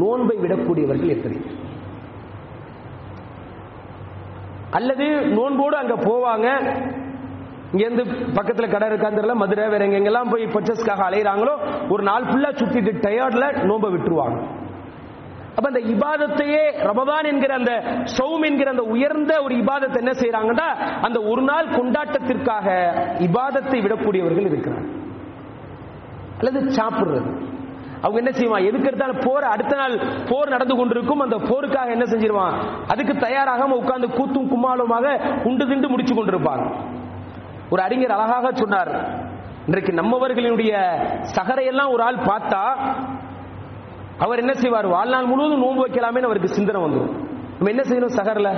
[0.00, 1.38] நோன்பை விடக்கூடியவர்கள் எத்தனை?
[4.78, 5.06] அல்லது
[5.36, 6.46] நோன்போடு அங்க போவாங்க
[7.72, 8.04] இங்கேருந்து
[8.34, 11.54] பக்கத்தில் கடை இருக்காந்துல மதுரை வேற எங்கெங்கெல்லாம் போய் பர்ச்சஸ்க்காக அலையிறாங்களோ
[11.88, 14.38] ஒரு நாள் ஃபுல்லா சுத்திட்டு டயர்ட்ல நோன்பை விட்டுருவாங்க.
[15.56, 17.72] அப்ப அந்த இபாதத்தையே ரமதான் என்கிற அந்த
[18.16, 20.68] சௌம் என்கிற அந்த உயர்ந்த ஒரு இபாதத்தை என்ன செய்யறாங்கன்னா
[21.08, 22.66] அந்த ஒரு நாள் கொண்டாட்டத்திற்காக
[23.28, 24.88] இபாதத்தை விடக்கூடியவர்கள் இருக்கிறாங்க.
[26.38, 27.30] அல்லது சாப்பிடுறது.
[28.02, 29.94] அவங்க என்ன செய்வான் எதுக்கு எடுத்தாலும் போர் அடுத்த நாள்
[30.30, 31.22] போர் நடந்து கொண்டிருக்கும்.
[31.26, 32.56] அந்த போருக்காக என்ன செஞ்சிருவான்?
[32.92, 35.06] அதுக்கு தயாராகாம உட்கார்ந்து கூத்தும் கும்மாளுமாக
[35.44, 36.66] உண்டு திண்டு முடிச்சு கொண்டிருப்பாங்க
[37.70, 38.90] ஒரு அறிஞர் அழகாக சொன்னார்.
[39.68, 40.72] இன்றைக்கு நம்மவர்களினுடைய
[41.36, 42.60] சகரையெல்லாம் ஒரு ஆள் பார்த்தா
[44.24, 44.86] அவர் என்ன செய்வார்?
[44.86, 47.14] வாழ்நாள் முழுவதும் நோன்பு வைக்கலாமே அவருக்கு சிந்தனை வந்துடும்
[47.56, 48.52] நம்ம என்ன செய்யணும் சகரில்?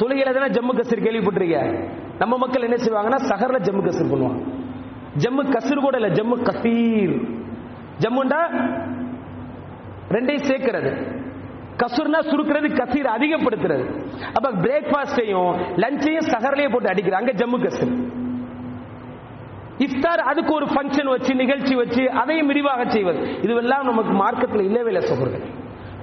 [0.00, 1.58] தொழுகையில தானே ஜம்மு கசீர் கேள்விப்பட்டிருக்க
[2.18, 4.40] நம்ம மக்கள் என்ன செய்வாங்கன்னா சகரில் ஜம்மு கசீர் பண்ணுவாங்க.
[5.22, 7.14] ஜம்மு கசீர் கூட இல்ல ஜம்மு கசீர்.
[8.00, 8.40] ஜம்முண்டா?
[10.10, 10.90] ரெண்டையும் சேர்க்கிறது.
[11.80, 13.84] கசூர்னா சுருக்கிறது கசீர் அதிகப்படுத்துறது.
[14.34, 15.50] அப்ப பிரேக்ஃபாஸ்டையும்
[15.82, 17.94] லஞ்சையும் சகர்லயே போட்டு அடிக்கிறாங்க அங்க ஜம்மு கசீர்.
[19.86, 23.18] இஃப்தார் அதுக்கு ஒரு ஃபங்க்ஷன் வச்சு நிகழ்ச்சி வச்சு அதையும் விரிவாக செய்வது.
[23.42, 25.54] இதுவெல்லாம் நமக்கு மார்க்கத்தில் இல்லவே இல்லை சகோதரர்கள்.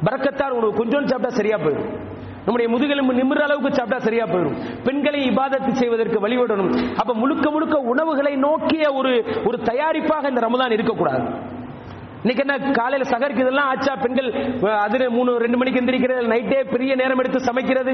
[0.05, 2.03] பரக்கத்தார் உணவு கொஞ்சம் சாப்பிட்டா சரியா போயிடும்.
[2.46, 6.72] நம்முடைய முதுகெலும்பு நிமிர அளவுக்கு சாப்பிட்டா சரியா போயிடும் பெண்களை இபாதத்து செய்வதற்கு வழிவிடணும்.
[7.02, 9.12] அப்ப முழுக்க முழுக்க உணவுகளை நோக்கிய ஒரு
[9.48, 11.26] ஒரு தயாரிப்பாக இந்த ரமதான் இருக்கக்கூடாது.
[12.24, 13.94] இன்னைக்கு என்ன காலையில சகருக்கு இதெல்லாம் ஆச்சா?
[14.04, 14.28] பெண்கள்
[14.84, 17.94] அது மூணு ரெண்டு மணிக்கு எந்திரிக்கிறது நைட்டே பெரிய நேரம் எடுத்து சமைக்கிறது.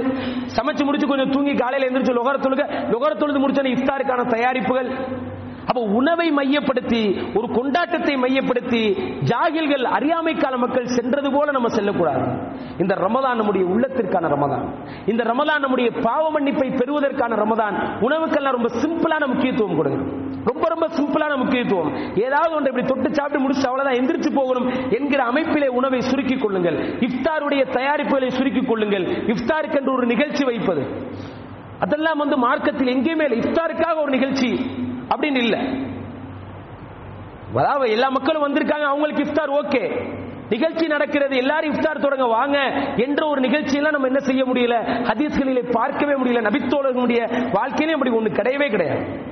[0.58, 2.66] சமைச்சு முடிச்சு கொஞ்சம் தூங்கி காலையில எந்திரிச்சு லொகர தொழுக.
[2.93, 4.91] லொகர தொழுது முடிச்சோன்னு இஃப்தாருக்கான தயாரிப்புகள்.
[5.70, 7.01] அப்ப உணவை மையப்படுத்தி
[7.34, 12.24] ஒரு கொண்டாட்டத்தை மையப்படுத்தி ஜாகில்கள் அறியாமை கால மக்கள் சென்றது போல நம்ம செல்லக்கூடாது.
[12.80, 14.65] இந்த ரமதான் நம்முடைய உள்ளத்திற்கான ரமதான்.
[15.05, 17.76] இந்த ரமதான் நம்முடைய பாவ மன்னிப்பை பெறுவதற்கான ரமதான்.
[18.01, 20.01] உணவுக்கெல்லாம் ரொம்ப சிம்பிளான முக்கியத்துவம் கொடுங்க
[20.45, 21.95] ரொம்ப ரொம்ப சிம்பிளான முக்கியத்துவம்.
[22.15, 26.78] ஏதாவது ஒன்று இப்படி தொட்டு சாப்பிட்டு முடிச்சு அவ்வளவுதான் எந்திரிச்சு போகணும் என்கிற அமைப்பிலே உணவை சுருக்கிக் கொள்ளுங்கள்.
[26.99, 29.03] இஃப்தாருடைய தயாரிப்புகளை சுருக்கிக் கொள்ளுங்கள்.
[29.03, 30.84] இஃப்தாருக்கு என்று ஒரு நிகழ்ச்சி வைப்பது.
[31.80, 33.39] அதெல்லாம் வந்து மார்க்கத்தில் எங்கேயுமே இல்லை.
[33.39, 34.88] இஃப்தாருக்காக ஒரு நிகழ்ச்சி.
[35.10, 35.57] அப்படின்னு இல்ல.
[37.55, 40.14] அதாவது எல்லா மக்களும் வந்திருக்காங்க அவங்களுக்கு இஃப்தார் ஓகே.
[40.49, 42.57] நிகழ்ச்சி நடக்கிறது எல்லாரும் இஃப்தார் தொடங்க வாங்க
[42.97, 44.76] என்ற ஒரு நிகழ்ச்சியெல்லாம் நம்ம என்ன செய்ய முடியல?
[45.03, 46.41] ஹதீஸ்களிலே பார்க்கவே முடியல.
[46.41, 49.28] நபித்தோழர்களுடைய வாழ்க்கையிலே அப்படி ஒன்று கிடையவே கிடையாது.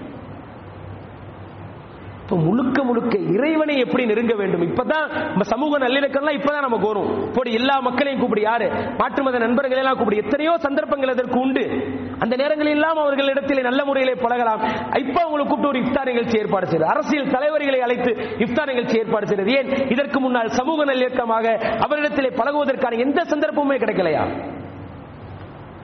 [2.27, 4.61] இப்ப முழுக்க முழுக்க இறைவனை எப்படி நெருங்க வேண்டும்?
[4.61, 8.95] இப்பதான் நம்ம சமூக நல்லிணக்கம்லாம் இப்பதான் நமக்கு வரும் போடி எல்லா மக்களையும் கூப்பிடு யாரு?
[8.97, 10.23] மாற்று மத நண்பர்களை எல்லாம் கூப்பிடு.
[10.23, 11.63] எத்தனையோ சந்தர்ப்பங்கள் அதற்கு உண்டு.
[12.19, 14.61] அந்த நேரங்களில் எல்லாம் அவர்களிடத்தில் நல்ல முறையிலே பழகலாம்.
[15.03, 18.11] இப்ப அவங்களை கூப்பிட்டு ஒரு இஃப்தார் நிகழ்ச்சி ஏற்பாடு செய்யுது அரசியல் தலைவர்களை அழைத்து
[18.45, 19.89] இஃப்தார் நிகழ்ச்சி ஏற்பாடு செய்கிறது ஏன்?
[19.89, 21.55] இதற்கு முன்னால் சமூக நல்லிணக்கமாக
[21.87, 24.25] அவரிடத்திலே பழகுவதற்கான எந்த சந்தர்ப்பமுமே கிடைக்கலையா?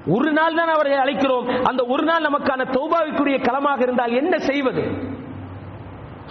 [0.08, 1.50] ஒரு நாள் தான் அவர்களை அழைக்கிறோம்.
[1.64, 5.13] அந்த ஒரு நாள் நமக்கான தௌபாவிக்குரிய களமாக இருந்தால் என்ன செய்வது?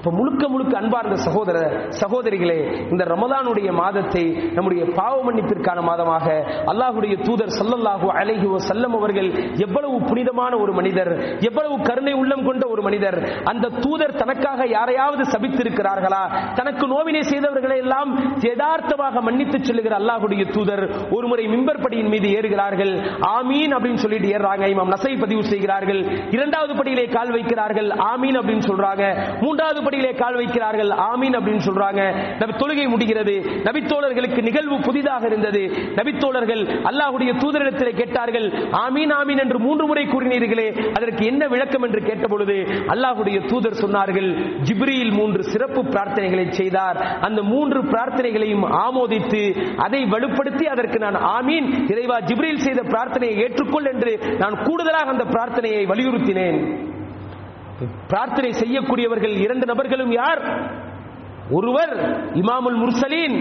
[0.02, 1.56] இப்ப முழுக்க முழுக்க அன்பார்ந்த சகோதர
[2.00, 2.56] சகோதரிகளே
[2.90, 4.22] இந்த ரமதானுடைய மாதத்தை
[4.54, 6.26] நம்முடைய பாவ மன்னிப்பிற்கான மாதமாக
[6.70, 9.28] அல்லாஹுடைய தூதர் சல்லல்லாஹு அலைஹி செல்லம் அவர்கள்
[9.66, 11.10] எவ்வளவு புனிதமான ஒரு மனிதர்
[11.48, 16.22] எவ்வளவு கருணை உள்ளம் கொண்ட ஒரு மனிதர் அந்த தூதர் தனக்காக யாரையாவது சபித்திருக்கிறார்களா?
[16.54, 22.92] தனக்கு நோவினை செய்தவர்களை எல்லாம் யதார்த்தமாக மன்னித்து சொல்லுகிற அல்லாஹுடைய தூதர் ஒரு முறை மிம்பர் படியின் மீது ஏறுகிறார்கள்.
[23.36, 24.64] ஆமீன் அப்படின்னு சொல்லிட்டு ஏறுறாங்க.
[24.74, 26.02] இமாம் நசை பதிவு செய்கிறார்கள்.
[26.30, 27.90] இரண்டாவது படியிலே கால் வைக்கிறார்கள்.
[28.12, 29.04] ஆமீன் அப்படின்னு சொல்றாங்க.
[29.40, 30.90] மூன்றாவது படியிலே கால் வைக்கிறார்கள்.
[31.10, 32.02] ஆமீன் அப்படின்னு சொல்றாங்க.
[32.40, 33.34] நபி தொழுகை முடிகிறது.
[33.66, 35.62] நபித்தோழர்களுக்கு நிகழ்வு புதிதாக இருந்தது.
[35.98, 38.46] நபித்தோழர்கள் அல்லாஹுடைய தூதரிடத்திலே கேட்டார்கள்
[38.84, 40.68] ஆமீன் ஆமீன் என்று மூன்று முறை கூறினீர்களே
[40.98, 42.56] அதற்கு என்ன விளக்கம் என்று கேட்டபொழுது
[42.94, 44.28] அல்லாஹுடைய தூதர் சொன்னார்கள்
[44.68, 47.00] ஜிப்ரியில் மூன்று சிறப்பு பிரார்த்தனைகளை செய்தார்.
[47.20, 49.42] அந்த மூன்று பிரார்த்தனைகளையும் ஆமோதித்து
[49.86, 55.84] அதை வலுப்படுத்தி அதற்கு நான் ஆமீன் இறைவா ஜிப்ரியில் செய்த பிரார்த்தனையை ஏற்றுக்கொள் என்று நான் கூடுதலாக அந்த பிரார்த்தனையை
[55.92, 56.58] வலியுறுத்தினேன்.
[58.10, 60.42] பிரார்த்தனை செய்யக்கூடியவர்கள் இரண்டு நபர்களும் யார்?
[61.50, 61.94] ஒருவர்
[62.34, 63.36] இமாமுல் முர்சலீன்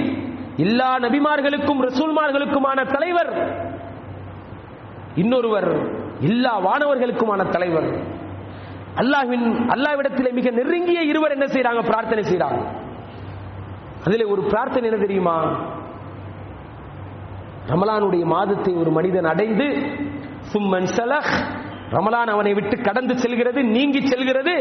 [0.58, 3.32] எல்லா நபிமார்களுக்கும் ரசூல்மார்களுக்குமான தலைவர்.
[5.16, 5.70] இன்னொருவர்
[6.32, 7.90] எல்லா வானவர்களுக்குமான தலைவர்.
[9.02, 12.62] அல்லாஹ்வின் அல்லாஹ்விடத்திலே மிக நெருங்கிய இருவர் என்ன செய்யறாங்க பிரார்த்தனை செய்யறாங்க
[14.06, 15.38] அதில் ஒரு பிரார்த்தனை என்ன தெரியுமா?
[17.70, 19.68] ரமலானுடைய மாதத்தை ஒரு மனிதன் அடைந்து
[20.52, 21.32] சும்மன் சலஹ்
[21.92, 24.56] ரமலான் அவனை விட்டு கடந்து செல்கிறது நீங்கி செல்கிறது.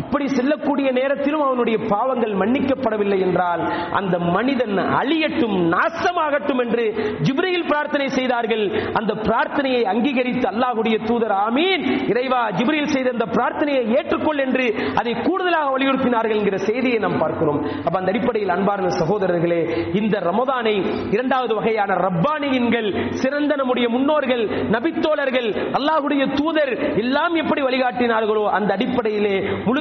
[0.00, 3.62] அப்படி செல்லக்கூடிய நேரத்திலும் அவனுடைய பாவங்கள் மன்னிக்கப்படவில்லை என்றால்
[4.00, 6.84] அந்த மனிதன் அழியட்டும் நாசமாகட்டும் என்று
[7.26, 8.64] ஜிப்ரையில் பிரார்த்தனை செய்தார்கள்.
[8.98, 11.84] அந்த பிரார்த்தனையை அங்கீகரித்து அல்லாஹுடைய தூதர் ஆமீன்.
[12.12, 14.66] இறைவா ஜிப்ரையில் செய்த அந்த பிரார்த்தனையை ஏற்றுக்கொள் என்று
[15.00, 17.60] அதை கூடுதலாக வலியுறுத்தினார்கள் என்கிற செய்தியை நாம் பார்க்கிறோம்.
[17.86, 19.60] அப்ப அந்த அடிப்படையில் அன்பார்ந்த சகோதரர்களே
[20.00, 20.76] இந்த ரமதானை
[21.16, 22.90] இரண்டாவது வகையான ரப்பானியின்கள்
[23.22, 24.44] சிறந்த நம்முடைய முன்னோர்கள்
[24.76, 26.72] நபித்தோழர்கள் அல்லாஹுடைய தூதர்
[27.04, 29.34] எல்லாம் எப்படி வழிகாட்டினார்களோ அந்த அடிப்படையிலே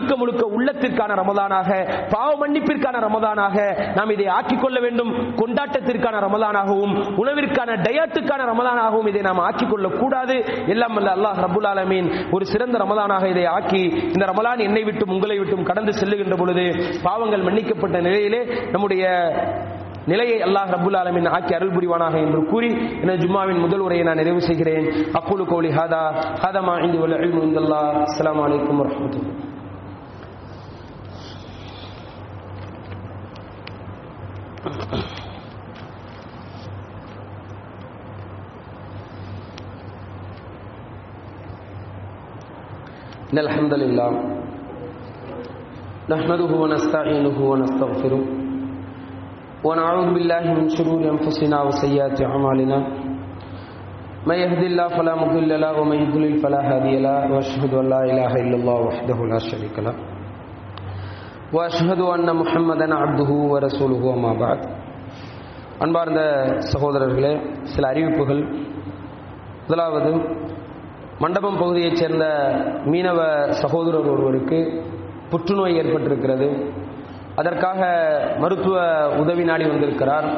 [0.06, 1.70] முழுக்க முழுக்க உள்ளத்திற்கான ரமதானாக
[2.10, 5.12] பாவ மன்னிப்பிற்கான ரமதானாக நாம் இதை ஆக்கிக் கொள்ள வேண்டும்.
[5.36, 10.44] கொண்டாட்டத்திற்கான ரமதானாகவும் உணவிற்கான டயட்டுக்கான ரமதானாகவும் இதை நாம் ஆக்கிக் கொள்ளக் கூடாது.
[10.68, 15.38] எல்லாம் அல்ல அல்லாஹ் ரபுல் ஆலமீன் ஒரு சிறந்த ரமதானாக இதை ஆக்கி இந்த ரமலான் என்னை விட்டும் உங்களை
[15.38, 19.06] விட்டும் கடந்து செல்லுகின்ற பொழுது பாவங்கள் மன்னிக்கப்பட்ட நிலையிலே நம்முடைய
[20.06, 22.70] நிலையை அல்லாஹ் ரபுல் ஆலமின் ஆக்கி அருள் புரிவானாக என்று கூறி
[23.02, 24.86] எனது ஜும்மாவின் முதல் உரையை நான் நிறைவு செய்கிறேன்.
[24.90, 26.04] அக்குலு கோலி ஹாதா
[26.44, 29.45] ஹாதமா இந்து அஸ்லாம் வலைக்கம் இந்தல்லா
[34.66, 34.72] إن
[43.46, 44.10] الحمد لله
[46.10, 48.22] نحمده ونستعينه ونستغفره
[49.64, 52.78] ونعوذ بالله من شرور أنفسنا وسيئات أعمالنا.
[54.26, 58.32] من يهد الله فلا مضل له ومن يضلل فلا هادي له وأشهد أن لا إله
[58.44, 60.15] إلا الله وحده لا شريك له.
[61.53, 64.61] وأشهد أن محمدا عبده ورسوله وما بعد
[65.85, 66.21] அன்பார்ந்த
[66.73, 67.31] சகோதரர்களே
[67.73, 68.43] சில அறிவிப்புகள்
[69.63, 70.11] முதலாவது
[71.21, 72.25] மண்டபம் பகுதியைச் சேர்ந்த
[72.91, 73.21] மீனவ
[73.63, 74.59] சகோதரர் ஒருவருக்கு
[75.31, 76.49] புற்றுநோய் ஏற்பட்டிருக்கிறது
[77.37, 77.81] அதற்காக
[78.41, 78.77] மருத்துவ
[79.23, 80.29] உதவி நாடி வந்திருக்கிறார்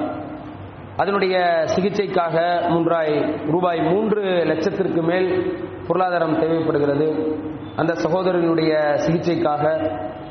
[0.98, 1.34] அதனுடைய
[1.74, 2.36] சிகிச்சைக்காக
[2.70, 3.14] மூன்றாய்
[3.52, 5.28] ரூபாய் மூன்று லட்சத்திற்கு மேல்
[5.88, 7.08] பொருளாதாரம் தேவைப்படுகிறது
[7.76, 8.72] அந்த சகோதரனுடைய
[9.04, 9.62] சிகிச்சைக்காக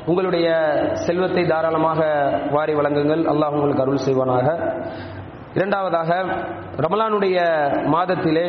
[0.07, 0.47] உங்களுடைய
[0.93, 2.01] செல்வத்தை தாராளமாக
[2.51, 3.23] வாரி வழங்குங்கள்.
[3.31, 4.47] அல்லாஹ் உங்களுக்கு அருள் செய்வானாக.
[5.55, 6.09] இரண்டாவதாக
[6.77, 7.37] ரமலானுடைய
[7.93, 8.45] மாதத்திலே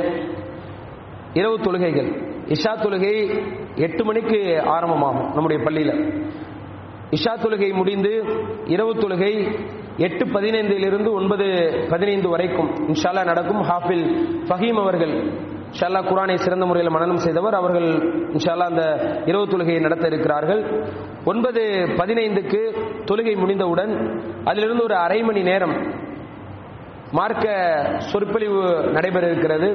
[1.33, 2.11] இரவு தொழுகைகள்.
[2.47, 3.15] இஷா தொழுகை
[3.77, 6.25] எட்டு மணிக்கு ஆரம்பமாகும் நம்முடைய பள்ளியில்.
[7.11, 8.13] இஷா தொழுகை முடிந்து
[8.67, 9.33] இரவு தொழுகை
[9.97, 11.47] எட்டு பதினைந்திலிருந்து ஒன்பது
[11.91, 14.07] பதினைந்து வரைக்கும் இன்ஷால்லா நடக்கும் ஹாஃபில்
[14.49, 15.15] ஃபஹீம் அவர்கள்
[15.71, 17.55] ஷல்லா குரானை சிறந்த முறையில் மனநம் செய்தவர்.
[17.55, 17.89] அவர்கள்
[18.35, 18.85] இன்ஷால்லா அந்த
[19.27, 20.63] இரவு தொழுகையை நடத்த இருக்கிறார்கள்.
[21.25, 21.63] ஒன்பது
[21.99, 22.61] பதினைந்துக்கு
[23.05, 23.93] தொழுகை முடிந்தவுடன்
[24.45, 25.77] அதிலிருந்து ஒரு அரை மணி நேரம்
[27.13, 27.47] மார்க்க
[27.99, 28.63] சொற்பொழிவு
[28.93, 29.69] நடைபெற இருக்கிறது.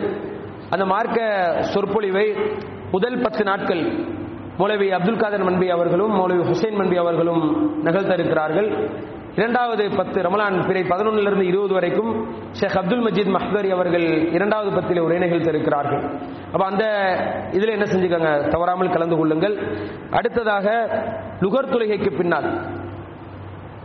[0.69, 2.27] அந்த மார்க்க சொற்பொழிவை
[2.91, 3.83] முதல் பத்து நாட்கள்
[4.57, 7.43] மௌலவி அப்துல் காதர் மன்பி அவர்களும் மௌலவி ஹுசைன் மன்பி அவர்களும்
[7.83, 8.69] நிகழ்த்த இருக்கிறார்கள்.
[9.35, 15.17] இரண்டாவது பத்து ரமலான் பிறை பதினொன்னிலிருந்து இருபது வரைக்கும் ஷேக் அப்துல் மஜீத் மஹ்தரி அவர்கள் இரண்டாவது பத்தில் உரை
[15.17, 16.21] நிகழ்த்த
[16.51, 16.85] அப்போ அந்த
[17.51, 18.47] இதில் என்ன செஞ்சுக்கோங்க?
[18.47, 19.77] தவறாமல் கலந்து கொள்ளுங்கள்.
[20.11, 20.65] அடுத்ததாக
[21.39, 22.61] லுகர் தொழுகைக்கு பின்னால்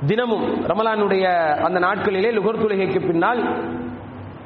[0.06, 1.24] தினமும் ரமலானுடைய
[1.56, 3.70] அந்த நாட்களிலே லுகர் தொழுகைக்கு பின்னால்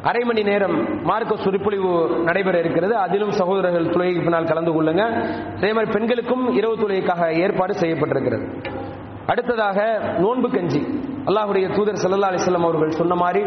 [0.03, 2.97] அரை மணி நேரம் மார்க்க சொற்பொழிவு நடைபெற இருக்கிறது.
[2.97, 5.03] அதிலும் சகோதரர்கள் தொழுகைக்கு பின்னால் கலந்து கொள்ளுங்க.
[5.57, 8.65] அதே மாதிரி பெண்களுக்கும் இரவு தொழுகைக்காக ஏற்பாடு செய்யப்பட்டிருக்கிறது.
[9.27, 9.79] அடுத்ததாக
[10.19, 10.81] நோன்பு கஞ்சி.
[11.27, 13.43] அல்லாஹுடைய தூதர் சல்லா அலிஸ்லாம் அவர்கள் சொன்ன மாதிரி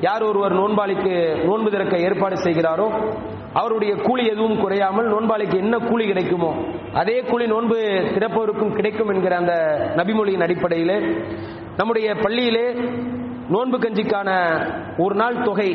[0.00, 1.12] யார் ஒருவர் நோன்பாளிக்கு
[1.44, 2.86] நோன்பு திறக்க ஏற்பாடு செய்கிறாரோ
[3.52, 6.50] அவருடைய கூலி எதுவும் குறையாமல் நோன்பாளிக்கு என்ன கூலி கிடைக்குமோ
[6.92, 7.78] அதே கூலி நோன்பு
[8.14, 9.54] திறப்பவருக்கும் கிடைக்கும் என்கிற அந்த
[9.96, 10.98] நபிமொழியின் அடிப்படையிலே
[11.76, 12.66] நம்முடைய பள்ளியிலே
[13.48, 14.30] நோன்பு கஞ்சிக்கான
[14.98, 15.70] ஒரு நாள் தொகை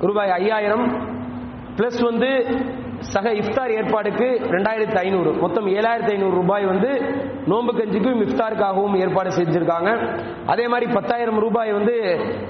[0.00, 0.84] ரூபாய் ஐயாயிரம்
[1.76, 2.30] பிளஸ் வந்து
[3.12, 6.90] சக இஃப்தார் ஏற்பாடுக்கு ரெண்டாயிரத்தி ஐநூறு மொத்தம் ஏழாயிரத்தி ஐநூறு ரூபாய் வந்து
[7.46, 10.18] நோன்பு கஞ்சிக்கும் இஃப்தாருக்காகவும் ஏற்பாடு செஞ்சிருக்காங்க.
[10.46, 11.94] அதே மாதிரி பத்தாயிரம் ரூபாய் வந்து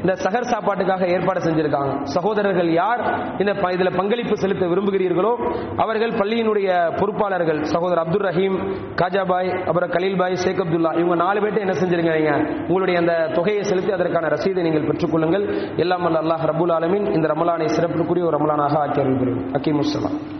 [0.01, 2.03] இந்த சகர் சாப்பாட்டுக்காக ஏற்பாடு செஞ்சிருக்காங்க.
[2.03, 3.30] சகோதரர்கள் யார்?
[3.38, 5.34] இந்த ப- இதுல பங்களிப்பு செலுத்த விரும்புகிறீர்களோ?
[5.76, 7.62] அவர்கள் பள்ளியினுடைய பொறுப்பாளர்கள்.
[7.62, 13.01] சகோதரர் அப்துல் ரஹீம் காஜாபாய் அப்புறம் கலீல் பாய் ஷேக் அப்துல்லா இவங்க நாலு பேர்ட்ட என்ன செஞ்சிருங்கறீங்க உங்களுடைய
[13.01, 15.76] அந்த தொகையை செலுத்தி அதற்கான ரசீதை நீங்கள் பெற்றுக்கொள்ளுங்கள்.
[15.76, 20.39] எல்லாம் வல்ல அல்லாஹ் ரபுல் ஆலமீன் இந்த ரமலானை சிறப்புக்குரிய ஒரு ரமலானாக ஆக்கி அருள் புரியும் அக்கீம்